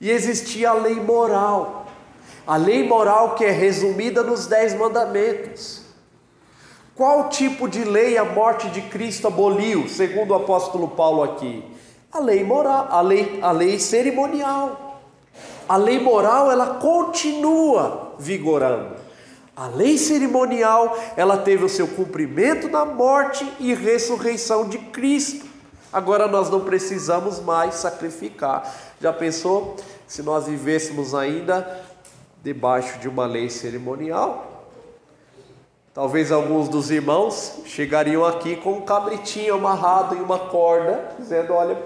E 0.00 0.10
existia 0.10 0.70
a 0.70 0.72
lei 0.72 0.94
moral, 0.94 1.86
a 2.46 2.56
lei 2.56 2.82
moral 2.88 3.34
que 3.34 3.44
é 3.44 3.50
resumida 3.50 4.22
nos 4.22 4.46
Dez 4.46 4.72
Mandamentos. 4.72 5.82
Qual 6.96 7.28
tipo 7.28 7.68
de 7.68 7.84
lei 7.84 8.16
a 8.16 8.24
morte 8.24 8.70
de 8.70 8.80
Cristo 8.88 9.26
aboliu, 9.26 9.86
segundo 9.86 10.30
o 10.30 10.36
apóstolo 10.36 10.88
Paulo 10.88 11.22
aqui? 11.22 11.62
A 12.10 12.20
lei 12.20 12.42
moral, 12.42 12.88
a 12.90 13.02
lei, 13.02 13.38
a 13.42 13.52
lei 13.52 13.78
cerimonial. 13.78 15.02
A 15.68 15.76
lei 15.76 16.00
moral 16.00 16.50
ela 16.50 16.76
continua 16.76 18.14
vigorando. 18.18 18.96
A 19.60 19.68
lei 19.68 19.98
cerimonial, 19.98 20.96
ela 21.18 21.36
teve 21.36 21.66
o 21.66 21.68
seu 21.68 21.86
cumprimento 21.86 22.66
na 22.66 22.86
morte 22.86 23.46
e 23.60 23.74
ressurreição 23.74 24.66
de 24.66 24.78
Cristo. 24.78 25.46
Agora 25.92 26.26
nós 26.26 26.48
não 26.48 26.60
precisamos 26.60 27.40
mais 27.40 27.74
sacrificar. 27.74 28.74
Já 28.98 29.12
pensou 29.12 29.76
se 30.06 30.22
nós 30.22 30.46
vivêssemos 30.46 31.14
ainda 31.14 31.78
debaixo 32.42 32.98
de 33.00 33.06
uma 33.06 33.26
lei 33.26 33.50
cerimonial? 33.50 34.64
Talvez 35.92 36.32
alguns 36.32 36.66
dos 36.66 36.90
irmãos 36.90 37.56
chegariam 37.66 38.24
aqui 38.24 38.56
com 38.56 38.72
um 38.72 38.80
cabritinho 38.80 39.56
amarrado 39.56 40.14
em 40.14 40.22
uma 40.22 40.38
corda, 40.38 41.16
dizendo: 41.18 41.52
Olha, 41.52 41.76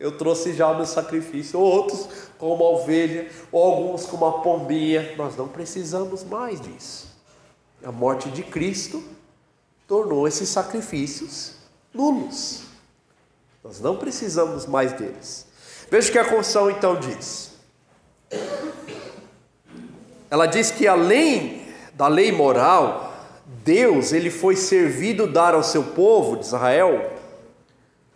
eu 0.00 0.16
trouxe 0.16 0.54
já 0.54 0.66
o 0.68 0.76
meu 0.76 0.86
sacrifício. 0.86 1.60
Ou 1.60 1.66
outros 1.66 2.08
com 2.42 2.54
uma 2.54 2.64
ovelha, 2.64 3.28
ou 3.52 3.62
alguns 3.62 4.04
com 4.04 4.16
uma 4.16 4.42
pombinha. 4.42 5.14
Nós 5.16 5.36
não 5.36 5.46
precisamos 5.46 6.24
mais 6.24 6.60
disso. 6.60 7.06
A 7.84 7.92
morte 7.92 8.28
de 8.30 8.42
Cristo 8.42 9.00
tornou 9.86 10.26
esses 10.26 10.48
sacrifícios 10.48 11.52
nulos. 11.94 12.62
Nós 13.62 13.80
não 13.80 13.96
precisamos 13.96 14.66
mais 14.66 14.90
deles. 14.90 15.46
Veja 15.88 16.08
o 16.08 16.12
que 16.12 16.18
a 16.18 16.24
confissão 16.24 16.68
então 16.68 16.98
diz. 16.98 17.52
Ela 20.28 20.46
diz 20.46 20.72
que 20.72 20.88
além 20.88 21.64
da 21.94 22.08
lei 22.08 22.32
moral, 22.32 23.14
Deus 23.64 24.12
ele 24.12 24.30
foi 24.30 24.56
servido 24.56 25.28
dar 25.28 25.54
ao 25.54 25.62
seu 25.62 25.84
povo 25.84 26.36
de 26.38 26.46
Israel, 26.46 27.08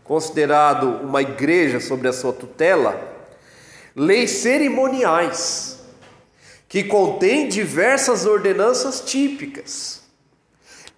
considerado 0.03 1.01
uma 1.05 1.23
igreja 1.23 1.79
sobre 1.79 2.09
a 2.09 2.13
sua 2.13 2.33
tutela, 2.33 3.15
leis 3.97 4.31
cerimoniais 4.33 5.79
que 6.69 6.85
contêm 6.85 7.49
diversas 7.49 8.27
ordenanças 8.27 9.01
típicas. 9.01 10.03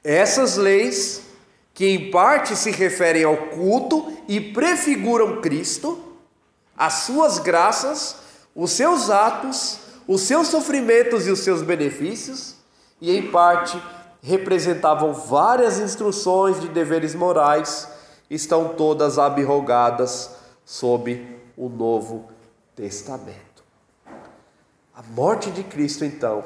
Essas 0.03 0.57
leis 0.57 1.23
que 1.73 1.87
em 1.87 2.11
parte 2.11 2.57
se 2.57 2.73
referem 2.73 3.23
ao 3.23 3.37
culto 3.37 4.13
e 4.27 4.41
prefiguram 4.41 5.41
Cristo, 5.41 6.03
as 6.77 6.95
suas 7.05 7.39
graças, 7.39 8.17
os 8.53 8.73
seus 8.73 9.11
atos, 9.11 9.79
os 10.09 10.23
seus 10.23 10.49
sofrimentos 10.49 11.29
e 11.29 11.31
os 11.31 11.39
seus 11.41 11.63
benefícios, 11.63 12.57
e 13.01 13.17
em 13.17 13.31
parte 13.31 13.81
representavam 14.21 15.13
várias 15.13 15.79
instruções 15.79 16.61
de 16.61 16.69
deveres 16.69 17.15
morais, 17.15 17.87
estão 18.29 18.71
todas 18.71 19.17
abrogadas 19.17 20.31
sob 20.65 21.25
o 21.57 21.69
Novo 21.69 22.38
Testamento. 22.79 23.65
A 24.95 25.03
morte 25.03 25.51
de 25.51 25.65
Cristo, 25.65 26.05
então, 26.05 26.45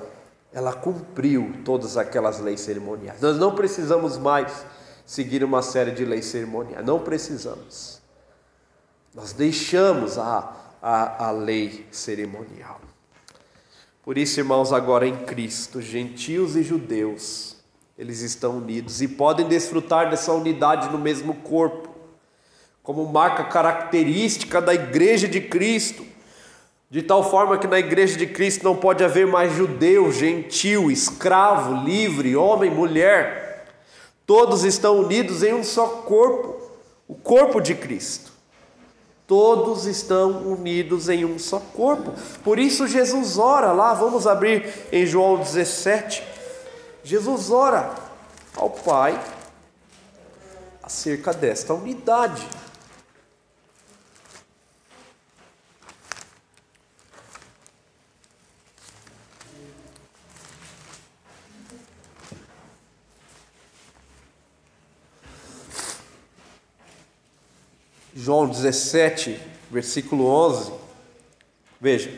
ela 0.50 0.72
cumpriu 0.72 1.56
todas 1.62 1.98
aquelas 1.98 2.40
leis 2.40 2.62
cerimoniais. 2.62 3.20
Nós 3.20 3.36
não 3.36 3.54
precisamos 3.54 4.16
mais 4.16 4.64
seguir 5.04 5.44
uma 5.44 5.60
série 5.60 5.90
de 5.90 6.06
leis 6.06 6.24
cerimoniais. 6.24 6.86
Não 6.86 7.00
precisamos. 7.00 8.00
Nós 9.14 9.34
deixamos 9.34 10.16
a, 10.16 10.56
a, 10.80 11.26
a 11.26 11.30
lei 11.32 11.86
cerimonial. 11.90 12.80
Por 14.02 14.16
isso, 14.16 14.40
irmãos, 14.40 14.72
agora 14.72 15.06
em 15.06 15.26
Cristo, 15.26 15.82
gentios 15.82 16.56
e 16.56 16.62
judeus, 16.62 17.56
eles 17.98 18.22
estão 18.22 18.56
unidos 18.56 19.02
e 19.02 19.06
podem 19.06 19.46
desfrutar 19.46 20.08
dessa 20.08 20.32
unidade 20.32 20.88
no 20.88 20.98
mesmo 20.98 21.34
corpo, 21.42 21.90
como 22.82 23.04
marca 23.04 23.44
característica 23.44 24.62
da 24.62 24.72
igreja 24.72 25.28
de 25.28 25.42
Cristo, 25.42 26.11
de 26.92 27.02
tal 27.02 27.28
forma 27.28 27.58
que 27.58 27.66
na 27.66 27.80
igreja 27.80 28.16
de 28.16 28.28
Cristo 28.28 28.62
não 28.62 28.76
pode 28.76 29.02
haver 29.02 29.26
mais 29.26 29.52
judeu, 29.52 30.12
gentil, 30.12 30.92
escravo, 30.92 31.84
livre, 31.84 32.36
homem, 32.36 32.70
mulher 32.70 33.42
Todos 34.26 34.64
estão 34.64 34.98
unidos 34.98 35.42
em 35.42 35.52
um 35.52 35.64
só 35.64 35.86
corpo, 35.86 36.58
o 37.08 37.14
corpo 37.14 37.60
de 37.60 37.74
Cristo. 37.74 38.32
Todos 39.26 39.86
estão 39.86 40.42
unidos 40.50 41.08
em 41.08 41.24
um 41.24 41.38
só 41.38 41.58
corpo. 41.58 42.12
Por 42.44 42.58
isso 42.58 42.86
Jesus 42.86 43.38
ora 43.38 43.72
lá, 43.72 43.94
vamos 43.94 44.26
abrir 44.26 44.72
em 44.92 45.06
João 45.06 45.38
17. 45.38 46.22
Jesus 47.02 47.50
ora 47.50 47.94
ao 48.56 48.70
Pai 48.70 49.20
acerca 50.82 51.32
desta 51.32 51.74
unidade. 51.74 52.46
João 68.32 68.48
17, 68.48 69.38
versículo 69.70 70.24
11. 70.24 70.72
Veja: 71.78 72.10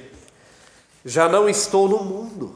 Já 1.05 1.29
não 1.29 1.49
estou 1.49 1.89
no 1.89 2.05
mundo, 2.05 2.55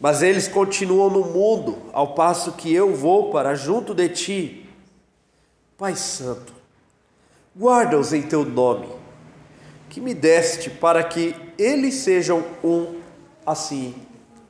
mas 0.00 0.22
eles 0.22 0.48
continuam 0.48 1.10
no 1.10 1.26
mundo, 1.26 1.76
ao 1.92 2.14
passo 2.14 2.52
que 2.52 2.72
eu 2.72 2.94
vou 2.94 3.30
para 3.30 3.54
junto 3.54 3.94
de 3.94 4.08
ti. 4.08 4.66
Pai 5.76 5.94
Santo, 5.94 6.54
guarda-os 7.54 8.14
em 8.14 8.22
teu 8.22 8.46
nome, 8.46 8.88
que 9.90 10.00
me 10.00 10.14
deste, 10.14 10.70
para 10.70 11.04
que 11.04 11.36
eles 11.58 11.96
sejam 11.96 12.42
um, 12.64 12.98
assim 13.44 13.94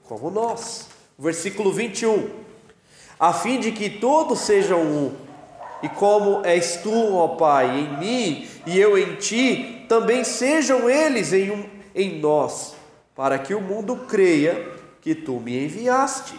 como 0.04 0.30
nós. 0.30 0.86
Versículo 1.18 1.72
21. 1.72 2.30
A 3.18 3.32
fim 3.32 3.58
de 3.58 3.72
que 3.72 3.90
todos 3.90 4.38
sejam 4.38 4.82
um 4.82 5.27
e 5.82 5.88
como 5.88 6.44
és 6.44 6.76
tu, 6.76 7.14
ó 7.14 7.28
Pai, 7.28 7.78
em 7.78 7.98
mim 7.98 8.48
e 8.66 8.78
eu 8.78 8.98
em 8.98 9.14
ti, 9.16 9.84
também 9.88 10.24
sejam 10.24 10.88
eles 10.88 11.32
em, 11.32 11.50
um, 11.50 11.64
em 11.94 12.18
nós, 12.18 12.74
para 13.14 13.38
que 13.38 13.54
o 13.54 13.60
mundo 13.60 13.96
creia 14.08 14.68
que 15.00 15.14
tu 15.14 15.40
me 15.40 15.64
enviaste. 15.64 16.34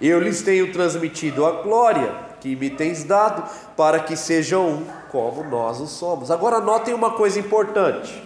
Eu 0.00 0.20
lhes 0.20 0.42
tenho 0.42 0.72
transmitido 0.72 1.46
a 1.46 1.62
glória 1.62 2.14
que 2.40 2.54
me 2.56 2.68
tens 2.68 3.04
dado, 3.04 3.48
para 3.76 4.00
que 4.00 4.16
sejam 4.16 4.68
um 4.68 4.86
como 5.10 5.44
nós 5.44 5.80
o 5.80 5.86
somos. 5.86 6.30
Agora 6.30 6.60
notem 6.60 6.92
uma 6.92 7.12
coisa 7.12 7.38
importante. 7.38 8.22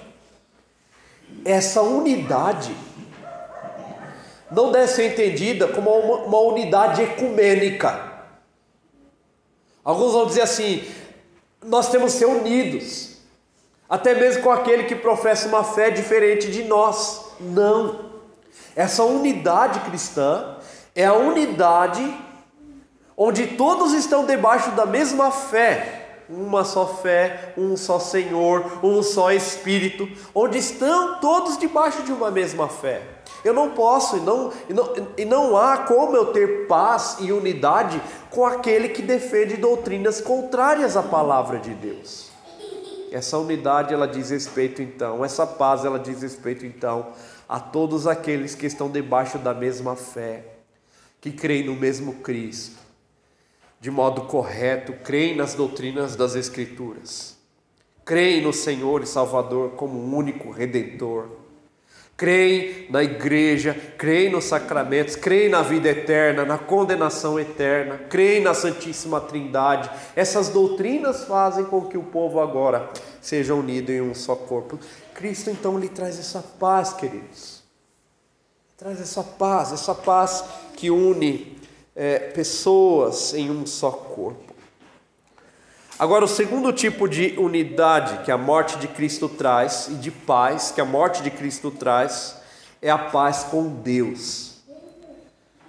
Essa 1.45 1.83
unidade 1.83 2.75
não 4.51 4.73
deve 4.73 4.89
ser 4.89 5.13
entendida 5.13 5.69
como 5.69 5.91
uma, 5.91 6.17
uma 6.25 6.41
unidade 6.41 7.03
ecumênica. 7.03 8.08
Alguns 9.89 10.13
vão 10.13 10.27
dizer 10.27 10.43
assim: 10.43 10.85
nós 11.65 11.89
temos 11.89 12.13
que 12.13 12.19
ser 12.19 12.27
unidos, 12.27 13.17
até 13.89 14.15
mesmo 14.15 14.43
com 14.43 14.51
aquele 14.51 14.85
que 14.85 14.95
professa 14.95 15.49
uma 15.49 15.65
fé 15.65 15.91
diferente 15.91 16.51
de 16.51 16.65
nós. 16.65 17.25
Não. 17.41 18.11
Essa 18.77 19.03
unidade 19.03 19.81
cristã 19.89 20.59
é 20.95 21.07
a 21.07 21.15
unidade 21.15 22.05
onde 23.17 23.47
todos 23.47 23.95
estão 23.95 24.27
debaixo 24.27 24.73
da 24.73 24.85
mesma 24.85 25.31
fé, 25.31 26.25
uma 26.29 26.65
só 26.65 26.87
fé, 26.87 27.55
um 27.57 27.75
só 27.75 27.99
Senhor, 27.99 28.81
um 28.85 29.03
só 29.03 29.33
Espírito, 29.33 30.07
onde 30.35 30.59
estão 30.59 31.19
todos 31.19 31.57
debaixo 31.57 32.03
de 32.03 32.13
uma 32.13 32.31
mesma 32.31 32.69
fé. 32.69 33.01
Eu 33.49 33.55
não 33.55 33.71
posso 33.71 34.19
e 34.19 34.21
não, 34.21 34.53
e 34.69 34.75
não, 34.75 34.95
e 35.17 35.25
não 35.25 35.57
há 35.57 35.79
como 35.79 36.15
eu 36.15 36.35
ter 36.35 36.67
paz 36.67 37.17
e 37.19 37.33
unidade 37.33 37.99
com 38.29 38.45
aquele 38.45 38.91
que 38.91 39.01
defende 39.01 39.57
doutrinas 39.57 40.21
contrárias 40.21 40.99
à 40.99 41.03
palavra 41.03 41.59
de 41.59 41.73
Deus. 41.73 42.29
Essa 43.11 43.39
unidade 43.39 43.95
ela 43.95 44.07
diz 44.07 44.29
respeito 44.29 44.83
então, 44.83 45.25
essa 45.25 45.47
paz 45.47 45.87
ela 45.87 45.99
diz 45.99 46.21
respeito 46.21 46.67
então 46.67 47.07
a 47.49 47.59
todos 47.59 48.07
aqueles 48.07 48.55
que 48.55 48.67
estão 48.67 48.91
debaixo 48.91 49.39
da 49.39 49.55
mesma 49.55 49.97
fé, 49.97 50.45
que 51.19 51.33
creem 51.33 51.65
no 51.65 51.75
mesmo 51.75 52.17
Cristo, 52.17 52.77
de 53.81 53.91
modo 53.91 54.27
correto, 54.27 54.93
creem 55.03 55.35
nas 55.35 55.55
doutrinas 55.55 56.15
das 56.17 56.35
Escrituras, 56.35 57.35
creem 58.05 58.43
no 58.43 58.53
Senhor 58.53 59.03
e 59.03 59.07
Salvador 59.07 59.71
como 59.71 60.15
único 60.15 60.51
redentor 60.51 61.38
creem 62.19 62.87
na 62.91 63.01
igreja, 63.01 63.81
creem 63.97 64.33
nos 64.33 64.47
sacramentos, 64.47 65.15
creem 65.15 65.49
na 65.49 65.63
vida 65.63 65.89
eterna, 65.89 66.45
na 66.45 66.59
condenação 66.59 67.39
eterna, 67.39 67.97
creem 67.97 68.43
na 68.43 68.53
Santíssima 68.53 69.21
Trindade. 69.21 69.89
Essas 70.17 70.49
doutrinas 70.49 71.23
fazem 71.25 71.65
com 71.65 71.83
que 71.83 71.97
o 71.97 72.03
povo 72.03 72.41
agora 72.41 72.91
seja 73.23 73.55
unido 73.55 73.91
em 73.91 74.01
um 74.01 74.17
só 74.17 74.35
corpo. 74.35 74.81
Cristo 75.15 75.49
então 75.49 75.79
lhe 75.79 75.89
traz 75.89 76.19
essa 76.19 76.43
paz, 76.43 76.93
queridos. 76.93 77.63
Traz 78.77 79.01
essa 79.01 79.23
paz, 79.23 79.73
essa 79.73 79.95
paz 79.95 80.45
que 80.77 80.91
une 80.91 81.57
é, 81.95 82.19
pessoas 82.19 83.33
em 83.33 83.49
um 83.49 83.65
só 83.65 83.93
corpo. 83.93 84.55
Agora, 85.99 86.25
o 86.25 86.29
segundo 86.29 86.73
tipo 86.73 87.09
de 87.09 87.35
unidade 87.37 88.25
que 88.25 88.31
a 88.31 88.39
morte 88.39 88.79
de 88.79 88.87
Cristo 88.87 89.29
traz 89.29 89.89
e 89.91 89.95
de 89.95 90.13
paz 90.13 90.71
que 90.71 90.81
a 90.81 90.85
morte 90.85 91.25
de 91.25 91.31
Cristo 91.31 91.73
traz 91.73 92.37
é 92.81 92.89
a 92.89 92.97
paz 92.97 93.43
com 93.51 93.69
Deus. 93.69 94.59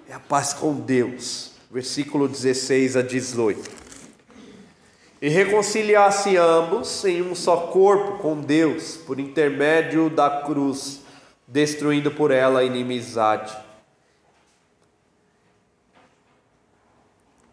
É 0.07 0.13
a 0.13 0.19
paz 0.19 0.53
com 0.53 0.75
Deus. 0.75 1.53
Versículo 1.71 2.27
16 2.27 2.95
a 2.95 3.01
18. 3.01 3.71
E 5.19 5.29
reconciliasse 5.29 6.37
ambos 6.37 7.03
em 7.05 7.23
um 7.23 7.33
só 7.33 7.57
corpo 7.57 8.19
com 8.19 8.39
Deus, 8.39 8.97
por 8.97 9.19
intermédio 9.19 10.11
da 10.11 10.29
cruz, 10.45 11.01
destruindo 11.47 12.11
por 12.11 12.29
ela 12.29 12.59
a 12.59 12.63
inimizade. 12.63 13.51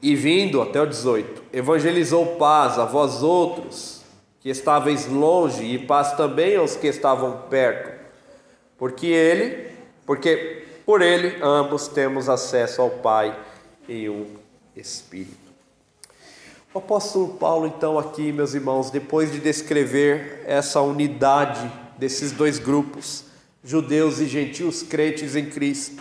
E 0.07 0.15
vindo 0.15 0.63
até 0.63 0.81
o 0.81 0.87
18, 0.87 1.47
evangelizou 1.53 2.37
paz 2.37 2.79
a 2.79 2.85
vós 2.85 3.25
outros, 3.25 4.03
que 4.39 4.49
estáveis 4.49 5.09
longe, 5.09 5.65
e 5.65 5.81
paz 5.81 6.13
também 6.13 6.55
aos 6.55 6.77
que 6.77 6.87
estavam 6.87 7.43
perto, 7.51 7.91
porque 8.79 9.09
ele, 9.09 9.69
porque 10.07 10.65
por 10.87 11.03
ele 11.03 11.43
ambos 11.43 11.89
temos 11.89 12.29
acesso 12.29 12.83
ao 12.83 12.91
Pai 12.91 13.37
em 13.89 14.09
um 14.09 14.27
Espírito. 14.77 15.51
O 16.73 16.79
apóstolo 16.79 17.35
Paulo, 17.35 17.67
então, 17.67 17.99
aqui, 17.99 18.31
meus 18.31 18.55
irmãos, 18.55 18.93
depois 18.93 19.33
de 19.33 19.41
descrever 19.41 20.45
essa 20.47 20.81
unidade 20.81 21.69
desses 21.99 22.31
dois 22.31 22.61
grupos, 22.61 23.25
judeus 23.65 24.21
e 24.21 24.29
gentios 24.29 24.85
crentes 24.85 25.35
em 25.35 25.47
Cristo, 25.47 26.01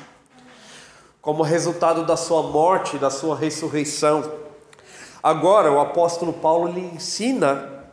como 1.26 1.42
resultado 1.42 2.06
da 2.06 2.16
sua 2.16 2.44
morte, 2.44 3.00
da 3.00 3.10
sua 3.10 3.36
ressurreição. 3.36 4.32
Agora, 5.24 5.72
o 5.72 5.80
apóstolo 5.80 6.32
Paulo 6.32 6.72
lhe 6.72 6.82
ensina 6.82 7.84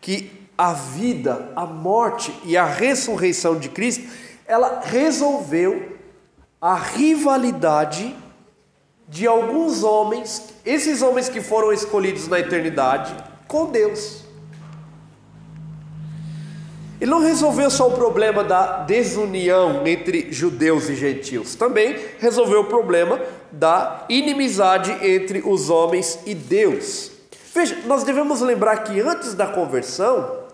que 0.00 0.48
a 0.56 0.72
vida, 0.72 1.52
a 1.54 1.66
morte 1.66 2.34
e 2.44 2.56
a 2.56 2.64
ressurreição 2.64 3.58
de 3.58 3.68
Cristo, 3.68 4.10
ela 4.46 4.80
resolveu 4.82 5.98
a 6.58 6.74
rivalidade 6.74 8.16
de 9.06 9.26
alguns 9.26 9.82
homens, 9.84 10.54
esses 10.64 11.02
homens 11.02 11.28
que 11.28 11.42
foram 11.42 11.74
escolhidos 11.74 12.26
na 12.26 12.40
eternidade, 12.40 13.14
com 13.46 13.66
Deus. 13.66 14.21
Ele 17.02 17.10
não 17.10 17.18
resolveu 17.18 17.68
só 17.68 17.88
o 17.88 17.96
problema 17.96 18.44
da 18.44 18.84
desunião 18.84 19.84
entre 19.84 20.30
judeus 20.30 20.88
e 20.88 20.94
gentios, 20.94 21.56
também 21.56 21.98
resolveu 22.20 22.60
o 22.60 22.66
problema 22.66 23.20
da 23.50 24.06
inimizade 24.08 24.92
entre 25.04 25.42
os 25.44 25.68
homens 25.68 26.20
e 26.24 26.32
Deus. 26.32 27.10
Veja, 27.52 27.76
nós 27.86 28.04
devemos 28.04 28.40
lembrar 28.40 28.84
que 28.84 29.00
antes 29.00 29.34
da 29.34 29.48
conversão, 29.48 30.44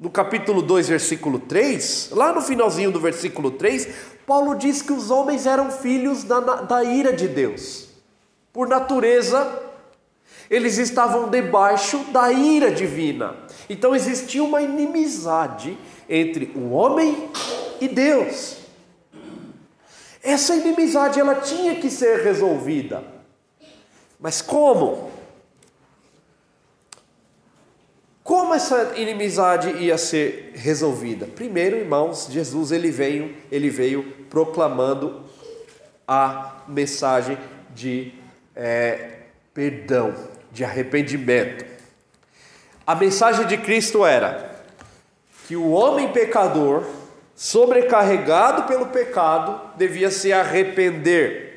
no 0.00 0.10
capítulo 0.10 0.62
2, 0.62 0.88
versículo 0.88 1.38
3, 1.38 2.10
lá 2.10 2.32
no 2.32 2.42
finalzinho 2.42 2.90
do 2.90 2.98
versículo 2.98 3.52
3, 3.52 3.86
Paulo 4.26 4.56
diz 4.56 4.82
que 4.82 4.92
os 4.92 5.12
homens 5.12 5.46
eram 5.46 5.70
filhos 5.70 6.24
da, 6.24 6.40
da 6.40 6.82
ira 6.82 7.12
de 7.12 7.28
Deus. 7.28 7.86
Por 8.52 8.66
natureza, 8.66 9.62
eles 10.50 10.76
estavam 10.78 11.28
debaixo 11.28 11.98
da 12.10 12.32
ira 12.32 12.68
divina. 12.68 13.36
Então 13.68 13.94
existia 13.94 14.42
uma 14.42 14.62
inimizade 14.62 15.76
entre 16.08 16.52
o 16.54 16.70
homem 16.70 17.28
e 17.80 17.88
Deus. 17.88 18.56
Essa 20.22 20.54
inimizade 20.54 21.18
ela 21.18 21.36
tinha 21.36 21.76
que 21.76 21.90
ser 21.90 22.22
resolvida. 22.22 23.02
Mas 24.20 24.40
como? 24.40 25.10
Como 28.22 28.54
essa 28.54 28.92
inimizade 28.96 29.70
ia 29.82 29.98
ser 29.98 30.52
resolvida? 30.54 31.26
Primeiro, 31.26 31.76
irmãos, 31.76 32.28
Jesus 32.30 32.70
ele 32.70 32.90
veio, 32.90 33.34
ele 33.50 33.68
veio 33.68 34.04
proclamando 34.30 35.24
a 36.06 36.62
mensagem 36.68 37.36
de 37.74 38.14
é, 38.54 39.22
perdão, 39.52 40.14
de 40.52 40.64
arrependimento. 40.64 41.71
A 42.86 42.94
mensagem 42.94 43.46
de 43.46 43.56
Cristo 43.58 44.04
era 44.04 44.50
que 45.46 45.54
o 45.54 45.70
homem 45.70 46.08
pecador, 46.08 46.84
sobrecarregado 47.36 48.64
pelo 48.64 48.86
pecado, 48.86 49.60
devia 49.76 50.10
se 50.10 50.32
arrepender 50.32 51.52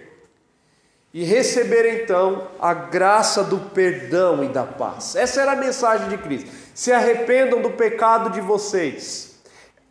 e 1.14 1.24
receber 1.24 2.04
então 2.04 2.48
a 2.60 2.74
graça 2.74 3.44
do 3.44 3.58
perdão 3.58 4.44
e 4.44 4.50
da 4.50 4.64
paz. 4.64 5.16
Essa 5.16 5.42
era 5.42 5.54
a 5.54 5.56
mensagem 5.56 6.10
de 6.10 6.18
Cristo. 6.18 6.50
Se 6.76 6.92
arrependam 6.92 7.62
do 7.62 7.72
pecado 7.72 8.30
de 8.32 8.42
vocês. 8.42 9.40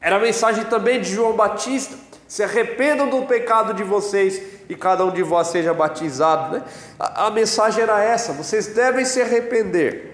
Era 0.01 0.17
a 0.17 0.21
mensagem 0.21 0.65
também 0.65 1.01
de 1.01 1.15
João 1.15 1.33
Batista. 1.33 1.97
Se 2.29 2.43
arrependam 2.43 3.09
do 3.09 3.23
pecado 3.23 3.73
de 3.73 3.83
vocês 3.83 4.41
e 4.69 4.77
cada 4.77 5.05
um 5.05 5.11
de 5.11 5.23
vós 5.23 5.49
seja 5.49 5.73
batizado. 5.73 6.59
Né? 6.59 6.65
A, 6.99 7.27
a 7.27 7.31
mensagem 7.31 7.83
era 7.83 8.03
essa: 8.03 8.33
vocês 8.33 8.67
devem 8.69 9.05
se 9.05 9.21
arrepender. 9.21 10.14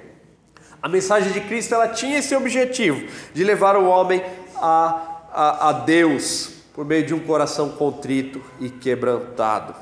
A 0.83 0.89
mensagem 0.89 1.33
de 1.33 1.41
Cristo 1.43 1.75
ela 1.75 1.89
tinha 1.89 2.19
esse 2.19 2.35
objetivo 2.35 3.07
de 3.35 3.45
levar 3.45 3.77
o 3.77 3.87
homem 3.87 4.23
a, 4.57 5.23
a, 5.33 5.69
a 5.69 5.73
Deus 5.73 6.53
por 6.75 6.85
meio 6.85 7.05
de 7.05 7.13
um 7.13 7.21
coração 7.21 7.71
contrito 7.71 8.43
e 8.59 8.71
quebrantado. 8.71 9.75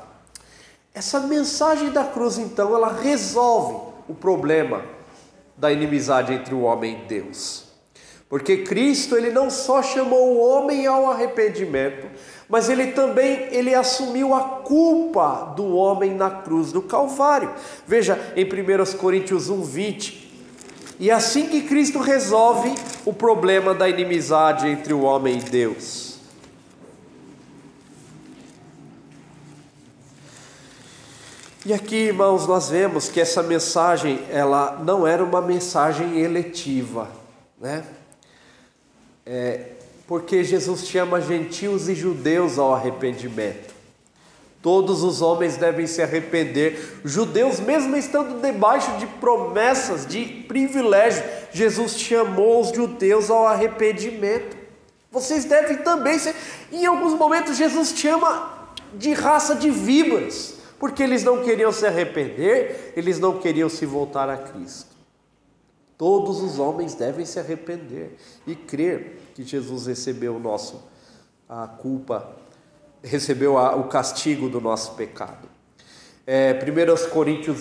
Essa 0.93 1.21
mensagem 1.21 1.91
da 1.91 2.03
cruz, 2.03 2.37
então, 2.37 2.75
ela 2.75 2.91
resolve 2.91 3.93
o 4.09 4.13
problema 4.13 4.83
da 5.55 5.71
inimizade 5.71 6.33
entre 6.33 6.53
o 6.53 6.61
homem 6.61 6.93
e 6.93 7.07
Deus. 7.07 7.69
Porque 8.27 8.57
Cristo, 8.57 9.15
ele 9.15 9.31
não 9.31 9.49
só 9.49 9.81
chamou 9.81 10.33
o 10.33 10.39
homem 10.39 10.85
ao 10.85 11.09
arrependimento, 11.09 12.07
mas 12.47 12.69
ele 12.69 12.87
também 12.91 13.47
ele 13.51 13.73
assumiu 13.73 14.33
a 14.35 14.41
culpa 14.41 15.53
do 15.55 15.73
homem 15.73 16.13
na 16.13 16.29
cruz 16.29 16.71
do 16.71 16.81
Calvário. 16.81 17.51
Veja 17.87 18.19
em 18.35 18.43
1 18.43 18.97
Coríntios 18.97 19.49
1, 19.49 19.61
20, 19.61 20.18
e 20.99 21.09
é 21.09 21.13
assim 21.13 21.47
que 21.47 21.61
Cristo 21.61 21.99
resolve 21.99 22.75
o 23.05 23.13
problema 23.13 23.73
da 23.73 23.87
inimizade 23.87 24.67
entre 24.67 24.93
o 24.93 25.03
homem 25.03 25.37
e 25.37 25.41
Deus. 25.41 26.19
E 31.65 31.73
aqui, 31.73 31.95
irmãos, 31.95 32.45
nós 32.45 32.69
vemos 32.69 33.07
que 33.07 33.21
essa 33.21 33.41
mensagem, 33.41 34.19
ela 34.29 34.77
não 34.83 35.07
era 35.07 35.23
uma 35.23 35.41
mensagem 35.41 36.19
eletiva, 36.19 37.09
né? 37.59 37.85
É, 39.25 39.73
porque 40.07 40.43
Jesus 40.43 40.87
chama 40.87 41.21
gentios 41.21 41.87
e 41.87 41.95
judeus 41.95 42.57
ao 42.57 42.73
arrependimento. 42.73 43.78
Todos 44.61 45.03
os 45.03 45.21
homens 45.21 45.55
devem 45.55 45.87
se 45.87 46.01
arrepender. 46.01 46.99
Judeus, 47.05 47.59
mesmo 47.59 47.95
estando 47.95 48.41
debaixo 48.41 48.91
de 48.97 49.07
promessas, 49.07 50.05
de 50.05 50.25
privilégio, 50.25 51.23
Jesus 51.51 51.97
chamou 51.97 52.61
os 52.61 52.69
judeus 52.71 53.29
ao 53.29 53.47
arrependimento. 53.47 54.57
Vocês 55.11 55.45
devem 55.45 55.77
também 55.77 56.19
ser. 56.19 56.35
Em 56.71 56.85
alguns 56.85 57.13
momentos, 57.13 57.55
Jesus 57.55 57.93
chama 57.95 58.69
de 58.93 59.13
raça 59.13 59.55
de 59.55 59.71
víboras, 59.71 60.55
porque 60.77 61.03
eles 61.03 61.23
não 61.23 61.41
queriam 61.41 61.71
se 61.71 61.85
arrepender, 61.85 62.93
eles 62.97 63.17
não 63.17 63.39
queriam 63.39 63.69
se 63.69 63.85
voltar 63.85 64.29
a 64.29 64.37
Cristo. 64.37 64.89
Todos 65.97 66.41
os 66.41 66.59
homens 66.59 66.95
devem 66.95 67.25
se 67.25 67.39
arrepender 67.39 68.17
e 68.45 68.55
crer 68.55 69.19
que 69.35 69.43
Jesus 69.43 69.87
recebeu 69.87 70.39
nosso 70.39 70.83
a 71.47 71.67
culpa 71.67 72.35
recebeu 73.03 73.57
a, 73.57 73.75
o 73.75 73.85
castigo 73.85 74.49
do 74.49 74.59
nosso 74.59 74.93
pecado. 74.95 75.47
É, 76.25 76.53
1 76.53 77.09
Coríntios 77.09 77.59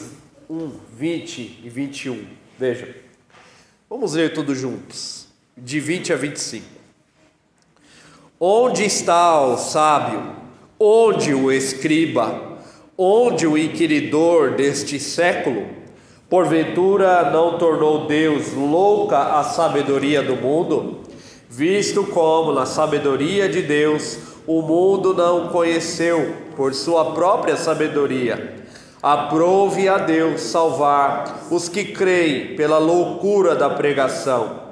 1, 0.48 0.70
20 0.96 1.60
e 1.64 1.68
21. 1.68 2.26
Veja. 2.58 2.94
Vamos 3.88 4.14
ler 4.14 4.32
tudo 4.32 4.54
juntos. 4.54 5.26
De 5.56 5.80
20 5.80 6.12
a 6.12 6.16
25. 6.16 6.66
Onde 8.40 8.84
está 8.84 9.40
o 9.42 9.56
sábio? 9.56 10.36
Onde 10.78 11.34
o 11.34 11.50
escriba? 11.50 12.58
Onde 12.96 13.46
o 13.46 13.56
inquiridor 13.56 14.54
deste 14.54 15.00
século? 15.00 15.66
Porventura 16.28 17.30
não 17.30 17.58
tornou 17.58 18.06
Deus 18.06 18.52
louca 18.52 19.38
a 19.38 19.44
sabedoria 19.44 20.22
do 20.22 20.36
mundo? 20.36 21.00
Visto 21.48 22.04
como 22.04 22.52
na 22.52 22.66
sabedoria 22.66 23.48
de 23.48 23.62
Deus 23.62 24.18
o 24.48 24.62
mundo 24.62 25.12
não 25.12 25.48
conheceu 25.48 26.34
por 26.56 26.72
sua 26.72 27.12
própria 27.12 27.54
sabedoria. 27.54 28.56
Aprove 29.02 29.86
a 29.90 29.98
Deus 29.98 30.40
salvar 30.40 31.42
os 31.50 31.68
que 31.68 31.84
creem 31.84 32.56
pela 32.56 32.78
loucura 32.78 33.54
da 33.54 33.68
pregação, 33.68 34.70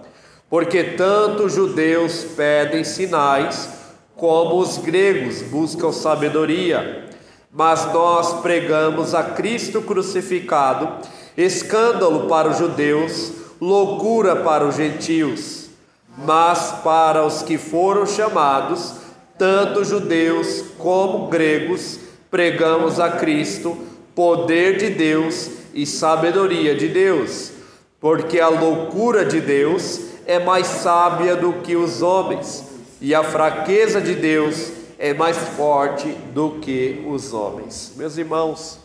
porque 0.48 0.82
tanto 0.82 1.44
os 1.44 1.52
judeus 1.52 2.24
pedem 2.34 2.84
sinais, 2.84 3.68
como 4.16 4.56
os 4.56 4.78
gregos 4.78 5.42
buscam 5.42 5.92
sabedoria. 5.92 7.04
Mas 7.52 7.92
nós 7.92 8.40
pregamos 8.40 9.14
a 9.14 9.22
Cristo 9.24 9.82
crucificado, 9.82 11.06
escândalo 11.36 12.26
para 12.28 12.48
os 12.48 12.56
judeus, 12.56 13.30
loucura 13.60 14.36
para 14.36 14.66
os 14.66 14.74
gentios, 14.74 15.68
mas 16.16 16.76
para 16.82 17.22
os 17.26 17.42
que 17.42 17.58
foram 17.58 18.06
chamados, 18.06 19.05
tanto 19.38 19.84
judeus 19.84 20.64
como 20.78 21.28
gregos, 21.28 21.98
pregamos 22.30 22.98
a 22.98 23.10
Cristo, 23.10 23.76
poder 24.14 24.78
de 24.78 24.90
Deus 24.90 25.50
e 25.74 25.86
sabedoria 25.86 26.74
de 26.74 26.88
Deus, 26.88 27.52
porque 28.00 28.40
a 28.40 28.48
loucura 28.48 29.24
de 29.24 29.40
Deus 29.40 30.00
é 30.26 30.38
mais 30.38 30.66
sábia 30.66 31.36
do 31.36 31.54
que 31.54 31.76
os 31.76 32.02
homens, 32.02 32.64
e 33.00 33.14
a 33.14 33.22
fraqueza 33.22 34.00
de 34.00 34.14
Deus 34.14 34.72
é 34.98 35.12
mais 35.12 35.36
forte 35.36 36.08
do 36.32 36.58
que 36.60 37.04
os 37.06 37.32
homens. 37.32 37.92
Meus 37.96 38.16
irmãos, 38.16 38.78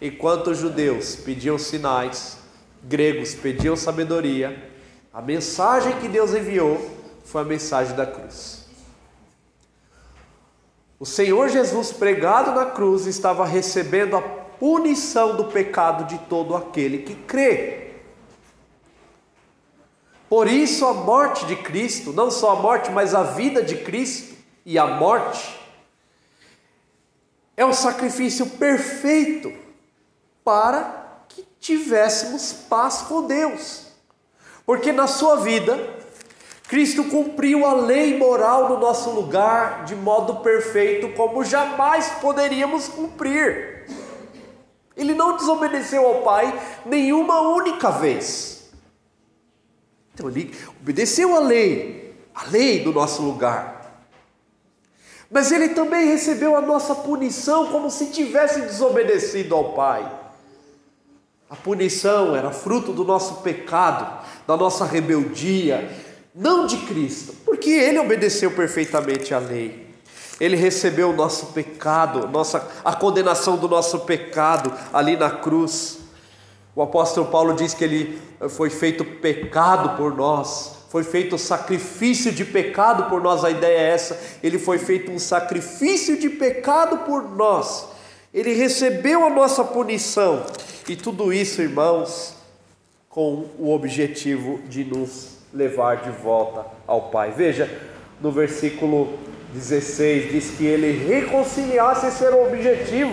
enquanto 0.00 0.50
os 0.50 0.58
judeus 0.58 1.16
pediam 1.16 1.58
sinais, 1.58 2.38
gregos 2.84 3.34
pediam 3.34 3.74
sabedoria, 3.74 4.56
a 5.12 5.20
mensagem 5.20 5.98
que 6.00 6.08
Deus 6.08 6.32
enviou 6.32 6.80
foi 7.24 7.42
a 7.42 7.44
mensagem 7.44 7.96
da 7.96 8.06
cruz. 8.06 8.57
O 11.00 11.06
Senhor 11.06 11.48
Jesus 11.48 11.92
pregado 11.92 12.52
na 12.52 12.66
cruz 12.66 13.06
estava 13.06 13.44
recebendo 13.44 14.16
a 14.16 14.22
punição 14.22 15.36
do 15.36 15.44
pecado 15.44 16.04
de 16.04 16.18
todo 16.26 16.56
aquele 16.56 16.98
que 16.98 17.14
crê. 17.14 17.92
Por 20.28 20.48
isso, 20.48 20.84
a 20.86 20.92
morte 20.92 21.46
de 21.46 21.56
Cristo, 21.56 22.12
não 22.12 22.30
só 22.30 22.52
a 22.52 22.56
morte, 22.56 22.90
mas 22.90 23.14
a 23.14 23.22
vida 23.22 23.62
de 23.62 23.76
Cristo 23.76 24.36
e 24.66 24.78
a 24.78 24.86
morte, 24.86 25.58
é 27.56 27.64
o 27.64 27.72
sacrifício 27.72 28.46
perfeito 28.46 29.52
para 30.44 31.22
que 31.28 31.46
tivéssemos 31.60 32.52
paz 32.52 33.02
com 33.02 33.26
Deus. 33.26 33.86
Porque 34.66 34.92
na 34.92 35.06
sua 35.06 35.36
vida, 35.36 35.97
Cristo 36.68 37.04
cumpriu 37.04 37.64
a 37.64 37.72
lei 37.72 38.18
moral 38.18 38.68
no 38.68 38.78
nosso 38.78 39.08
lugar 39.10 39.86
de 39.86 39.96
modo 39.96 40.36
perfeito, 40.36 41.08
como 41.16 41.42
jamais 41.42 42.10
poderíamos 42.20 42.88
cumprir. 42.88 43.86
Ele 44.94 45.14
não 45.14 45.34
desobedeceu 45.34 46.06
ao 46.06 46.22
Pai 46.22 46.52
nenhuma 46.84 47.40
única 47.40 47.90
vez. 47.90 48.70
Então 50.12 50.28
ele 50.28 50.54
obedeceu 50.78 51.34
a 51.34 51.40
lei, 51.40 52.14
a 52.34 52.44
lei 52.44 52.84
do 52.84 52.92
nosso 52.92 53.22
lugar. 53.22 54.04
Mas 55.30 55.50
ele 55.50 55.70
também 55.70 56.06
recebeu 56.06 56.54
a 56.54 56.60
nossa 56.60 56.94
punição 56.94 57.68
como 57.68 57.90
se 57.90 58.10
tivesse 58.10 58.60
desobedecido 58.60 59.54
ao 59.54 59.72
Pai. 59.72 60.06
A 61.48 61.56
punição 61.56 62.36
era 62.36 62.50
fruto 62.50 62.92
do 62.92 63.04
nosso 63.04 63.36
pecado, 63.36 64.22
da 64.46 64.54
nossa 64.54 64.84
rebeldia, 64.84 66.07
não 66.38 66.68
de 66.68 66.76
Cristo, 66.86 67.34
porque 67.44 67.68
ele 67.68 67.98
obedeceu 67.98 68.52
perfeitamente 68.52 69.34
à 69.34 69.40
lei. 69.40 69.88
Ele 70.38 70.54
recebeu 70.54 71.10
o 71.10 71.12
nosso 71.12 71.46
pecado, 71.46 72.28
nossa, 72.28 72.64
a 72.84 72.94
condenação 72.94 73.56
do 73.56 73.68
nosso 73.68 74.00
pecado 74.00 74.72
ali 74.92 75.16
na 75.16 75.30
cruz. 75.32 75.98
O 76.76 76.80
apóstolo 76.80 77.26
Paulo 77.26 77.54
diz 77.54 77.74
que 77.74 77.82
ele 77.82 78.22
foi 78.50 78.70
feito 78.70 79.04
pecado 79.04 79.96
por 79.96 80.14
nós, 80.14 80.76
foi 80.90 81.02
feito 81.02 81.36
sacrifício 81.36 82.30
de 82.30 82.44
pecado 82.44 83.10
por 83.10 83.20
nós. 83.20 83.44
A 83.44 83.50
ideia 83.50 83.76
é 83.76 83.90
essa: 83.90 84.20
ele 84.40 84.60
foi 84.60 84.78
feito 84.78 85.10
um 85.10 85.18
sacrifício 85.18 86.16
de 86.16 86.30
pecado 86.30 86.98
por 86.98 87.34
nós. 87.34 87.88
Ele 88.32 88.54
recebeu 88.54 89.26
a 89.26 89.30
nossa 89.30 89.64
punição, 89.64 90.46
e 90.88 90.94
tudo 90.94 91.32
isso, 91.32 91.60
irmãos, 91.60 92.34
com 93.08 93.46
o 93.58 93.74
objetivo 93.74 94.60
de 94.68 94.84
nos 94.84 95.37
levar 95.58 95.96
de 95.96 96.10
volta 96.10 96.64
ao 96.86 97.10
Pai. 97.10 97.32
Veja, 97.32 97.68
no 98.20 98.30
versículo 98.30 99.18
16 99.52 100.30
diz 100.30 100.50
que 100.56 100.64
ele 100.64 100.92
reconciliasse, 100.92 102.06
esse 102.06 102.24
era 102.24 102.36
o 102.36 102.46
objetivo, 102.46 103.12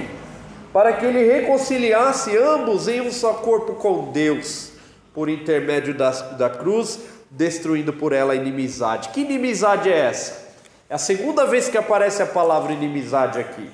para 0.71 0.93
que 0.93 1.05
ele 1.05 1.23
reconciliasse 1.23 2.37
ambos 2.37 2.87
em 2.87 3.01
um 3.01 3.11
só 3.11 3.33
corpo 3.33 3.73
com 3.73 4.11
Deus, 4.11 4.73
por 5.11 5.27
intermédio 5.27 5.95
da, 5.95 6.11
da 6.11 6.49
cruz, 6.49 6.99
destruindo 7.31 7.91
por 7.91 8.13
ela 8.13 8.33
a 8.33 8.35
inimizade. 8.35 9.09
Que 9.09 9.21
inimizade 9.21 9.91
é 9.91 9.97
essa? 9.97 10.45
É 10.87 10.93
a 10.93 10.99
segunda 10.99 11.45
vez 11.45 11.67
que 11.67 11.77
aparece 11.77 12.21
a 12.21 12.27
palavra 12.27 12.73
inimizade 12.73 13.39
aqui. 13.39 13.67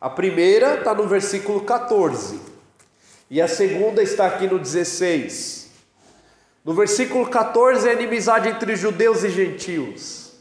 A 0.00 0.08
primeira 0.08 0.76
está 0.76 0.94
no 0.94 1.06
versículo 1.06 1.60
14, 1.60 2.40
e 3.28 3.38
a 3.38 3.46
segunda 3.46 4.02
está 4.02 4.26
aqui 4.26 4.46
no 4.46 4.58
16. 4.58 5.59
No 6.64 6.74
versículo 6.74 7.28
14 7.28 7.88
é 7.88 7.94
inimizade 7.94 8.48
entre 8.48 8.76
judeus 8.76 9.24
e 9.24 9.30
gentios. 9.30 10.32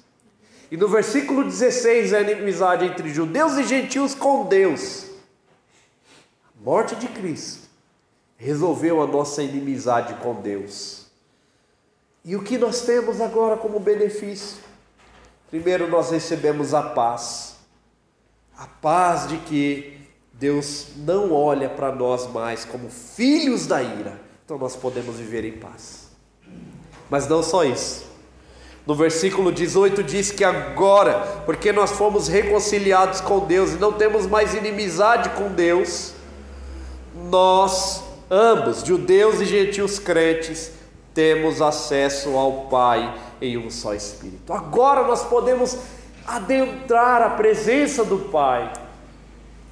E 0.71 0.77
no 0.77 0.87
versículo 0.87 1.43
16 1.43 2.13
é 2.13 2.21
inimizade 2.21 2.85
entre 2.85 3.09
judeus 3.09 3.57
e 3.57 3.63
gentios 3.63 4.13
com 4.13 4.45
Deus. 4.45 5.05
A 6.45 6.63
morte 6.63 6.95
de 6.95 7.07
Cristo 7.07 7.67
resolveu 8.37 9.01
a 9.01 9.07
nossa 9.07 9.41
inimizade 9.41 10.13
com 10.15 10.35
Deus. 10.35 11.07
E 12.23 12.35
o 12.35 12.43
que 12.43 12.57
nós 12.57 12.81
temos 12.81 13.21
agora 13.21 13.57
como 13.57 13.79
benefício? 13.79 14.57
Primeiro, 15.49 15.87
nós 15.87 16.11
recebemos 16.11 16.73
a 16.73 16.83
paz. 16.83 17.55
A 18.57 18.67
paz 18.67 19.27
de 19.27 19.37
que 19.37 19.97
Deus 20.33 20.89
não 20.97 21.31
olha 21.31 21.69
para 21.69 21.91
nós 21.93 22.27
mais 22.27 22.63
como 22.65 22.89
filhos 22.89 23.65
da 23.65 23.81
ira, 23.81 24.21
então 24.45 24.57
nós 24.57 24.75
podemos 24.75 25.15
viver 25.15 25.43
em 25.43 25.53
paz. 25.53 26.08
Mas 27.09 27.27
não 27.27 27.41
só 27.41 27.63
isso. 27.63 28.09
No 28.85 28.95
versículo 28.95 29.51
18 29.51 30.01
diz 30.03 30.31
que 30.31 30.43
agora, 30.43 31.43
porque 31.45 31.71
nós 31.71 31.91
fomos 31.91 32.27
reconciliados 32.27 33.21
com 33.21 33.39
Deus 33.39 33.73
e 33.73 33.75
não 33.75 33.93
temos 33.93 34.25
mais 34.25 34.53
inimizade 34.53 35.29
com 35.29 35.49
Deus, 35.49 36.13
nós, 37.29 38.03
ambos, 38.31 38.83
judeus 38.83 39.41
e 39.41 39.45
gentios 39.45 39.99
crentes, 39.99 40.71
temos 41.13 41.61
acesso 41.61 42.35
ao 42.35 42.67
Pai 42.69 43.13
em 43.41 43.57
um 43.57 43.69
só 43.69 43.93
Espírito. 43.93 44.51
Agora 44.51 45.03
nós 45.03 45.23
podemos 45.23 45.77
adentrar 46.25 47.21
a 47.21 47.29
presença 47.31 48.03
do 48.03 48.17
Pai 48.17 48.71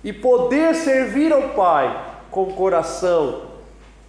e 0.04 0.13
poder 0.13 0.76
servir 0.76 1.32
ao 1.34 1.50
Pai 1.50 2.19
com 2.30 2.54
coração 2.54 3.46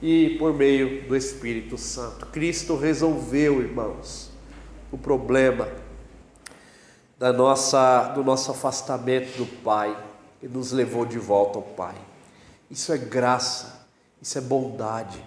e 0.00 0.36
por 0.38 0.54
meio 0.54 1.06
do 1.08 1.16
Espírito 1.16 1.76
Santo. 1.76 2.26
Cristo 2.26 2.76
resolveu, 2.76 3.60
irmãos, 3.60 4.30
o 4.92 4.98
problema 4.98 5.68
da 7.18 7.32
nossa, 7.32 8.08
do 8.14 8.22
nosso 8.22 8.50
afastamento 8.50 9.36
do 9.36 9.46
Pai 9.62 9.96
e 10.42 10.46
nos 10.46 10.70
levou 10.70 11.04
de 11.04 11.18
volta 11.18 11.58
ao 11.58 11.62
Pai. 11.62 11.96
Isso 12.70 12.92
é 12.92 12.98
graça, 12.98 13.86
isso 14.22 14.38
é 14.38 14.40
bondade, 14.40 15.22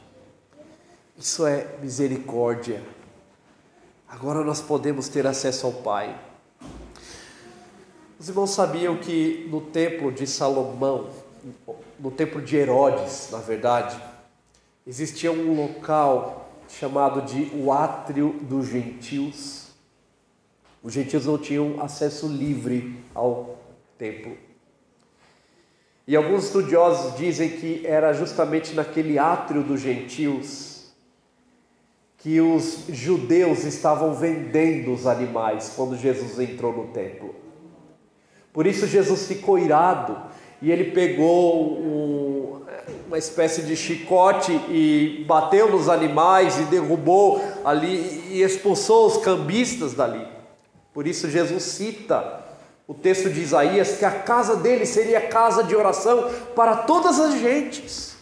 isso 1.18 1.46
é 1.46 1.68
misericórdia. 1.82 2.82
Agora 4.08 4.44
nós 4.44 4.62
podemos 4.62 5.10
ter 5.10 5.28
acesso 5.28 5.66
ao 5.66 5.74
Pai. 5.74 6.18
Os 8.20 8.30
irmãos 8.30 8.52
sabiam 8.52 8.98
que 8.98 9.48
no 9.50 9.62
templo 9.62 10.12
de 10.12 10.28
Salomão, 10.28 11.10
no 12.00 12.12
templo 12.12 12.42
de 12.42 12.56
Herodes, 12.56 13.30
na 13.32 13.40
verdade, 13.40 14.11
existia 14.92 15.32
um 15.32 15.56
local 15.56 16.50
chamado 16.68 17.22
de 17.22 17.50
o 17.56 17.72
átrio 17.72 18.36
dos 18.42 18.68
gentios. 18.68 19.70
Os 20.84 20.92
gentios 20.92 21.26
não 21.26 21.38
tinham 21.38 21.82
acesso 21.82 22.28
livre 22.28 23.02
ao 23.16 23.58
templo. 23.98 24.36
E 26.06 26.14
alguns 26.14 26.44
estudiosos 26.48 27.16
dizem 27.16 27.52
que 27.52 27.88
era 27.88 28.12
justamente 28.12 28.74
naquele 28.74 29.18
átrio 29.18 29.64
dos 29.64 29.80
gentios 29.80 30.92
que 32.18 32.42
os 32.42 32.84
judeus 32.90 33.64
estavam 33.64 34.14
vendendo 34.14 34.94
os 34.94 35.08
animais 35.08 35.72
quando 35.74 35.96
Jesus 35.96 36.38
entrou 36.38 36.74
no 36.74 36.88
templo. 36.92 37.34
Por 38.52 38.68
isso 38.68 38.86
Jesus 38.86 39.26
ficou 39.26 39.58
irado 39.58 40.22
e 40.62 40.70
ele 40.70 40.92
pegou 40.92 41.80
um, 41.80 42.31
uma 43.08 43.18
espécie 43.18 43.62
de 43.64 43.76
chicote 43.76 44.52
e 44.70 45.24
bateu 45.28 45.72
nos 45.72 45.90
animais 45.90 46.60
e 46.60 46.64
derrubou 46.64 47.42
ali 47.64 48.24
e 48.32 48.42
expulsou 48.42 49.08
os 49.08 49.18
cambistas 49.18 49.94
dali. 49.94 50.28
Por 50.94 51.08
isso 51.08 51.30
Jesus 51.30 51.64
cita 51.64 52.42
o 52.88 52.94
texto 52.94 53.30
de 53.30 53.42
Isaías 53.42 53.98
que 53.98 54.06
a 54.06 54.12
casa 54.12 54.56
dele 54.56 54.86
seria 54.86 55.28
casa 55.30 55.64
de 55.64 55.76
oração 55.76 56.30
para 56.56 56.76
todas 56.78 57.20
as 57.20 57.40
gentes. 57.40 58.16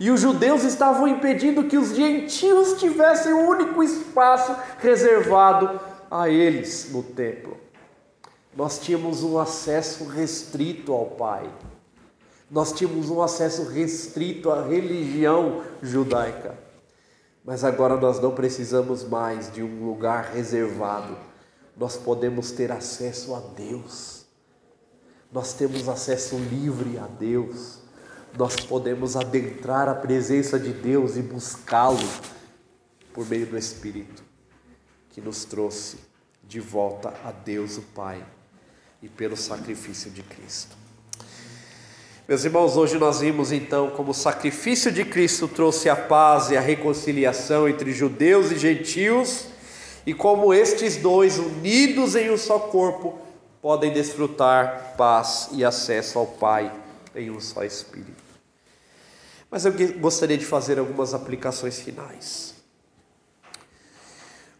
E 0.00 0.10
os 0.10 0.20
judeus 0.20 0.62
estavam 0.62 1.08
impedindo 1.08 1.64
que 1.64 1.76
os 1.76 1.94
gentios 1.94 2.74
tivessem 2.78 3.32
o 3.32 3.48
único 3.48 3.82
espaço 3.82 4.54
reservado 4.78 5.80
a 6.08 6.28
eles 6.28 6.90
no 6.92 7.02
templo. 7.02 7.56
Nós 8.56 8.78
tínhamos 8.78 9.24
um 9.24 9.38
acesso 9.38 10.04
restrito 10.04 10.92
ao 10.92 11.06
Pai. 11.06 11.48
Nós 12.50 12.72
tínhamos 12.72 13.10
um 13.10 13.22
acesso 13.22 13.64
restrito 13.64 14.50
à 14.50 14.66
religião 14.66 15.62
judaica. 15.82 16.56
Mas 17.44 17.64
agora 17.64 17.96
nós 17.96 18.20
não 18.20 18.34
precisamos 18.34 19.04
mais 19.04 19.52
de 19.52 19.62
um 19.62 19.86
lugar 19.86 20.32
reservado. 20.34 21.16
nós 21.76 21.96
podemos 21.96 22.50
ter 22.50 22.72
acesso 22.72 23.34
a 23.34 23.40
Deus. 23.40 24.26
Nós 25.32 25.52
temos 25.52 25.88
acesso 25.88 26.36
livre 26.36 26.98
a 26.98 27.06
Deus. 27.06 27.78
Nós 28.36 28.56
podemos 28.56 29.16
adentrar 29.16 29.88
a 29.88 29.94
presença 29.94 30.58
de 30.58 30.72
Deus 30.72 31.16
e 31.16 31.22
buscá-lo 31.22 32.08
por 33.12 33.26
meio 33.26 33.46
do 33.46 33.56
Espírito 33.56 34.28
que 35.18 35.20
nos 35.20 35.44
trouxe 35.44 35.98
de 36.44 36.60
volta 36.60 37.12
a 37.24 37.32
Deus 37.32 37.76
o 37.76 37.82
Pai 37.82 38.24
e 39.02 39.08
pelo 39.08 39.36
sacrifício 39.36 40.12
de 40.12 40.22
Cristo. 40.22 40.77
Meus 42.28 42.44
irmãos, 42.44 42.76
hoje 42.76 42.98
nós 42.98 43.20
vimos 43.20 43.52
então 43.52 43.88
como 43.88 44.10
o 44.10 44.14
sacrifício 44.14 44.92
de 44.92 45.02
Cristo 45.02 45.48
trouxe 45.48 45.88
a 45.88 45.96
paz 45.96 46.50
e 46.50 46.58
a 46.58 46.60
reconciliação 46.60 47.66
entre 47.66 47.90
judeus 47.90 48.50
e 48.50 48.58
gentios, 48.58 49.46
e 50.04 50.12
como 50.12 50.52
estes 50.52 50.96
dois, 50.96 51.38
unidos 51.38 52.14
em 52.14 52.30
um 52.30 52.36
só 52.36 52.58
corpo, 52.58 53.18
podem 53.62 53.94
desfrutar 53.94 54.94
paz 54.98 55.48
e 55.52 55.64
acesso 55.64 56.18
ao 56.18 56.26
Pai 56.26 56.70
em 57.16 57.30
um 57.30 57.40
só 57.40 57.64
Espírito. 57.64 58.22
Mas 59.50 59.64
eu 59.64 59.72
gostaria 59.98 60.36
de 60.36 60.44
fazer 60.44 60.78
algumas 60.78 61.14
aplicações 61.14 61.80
finais. 61.80 62.56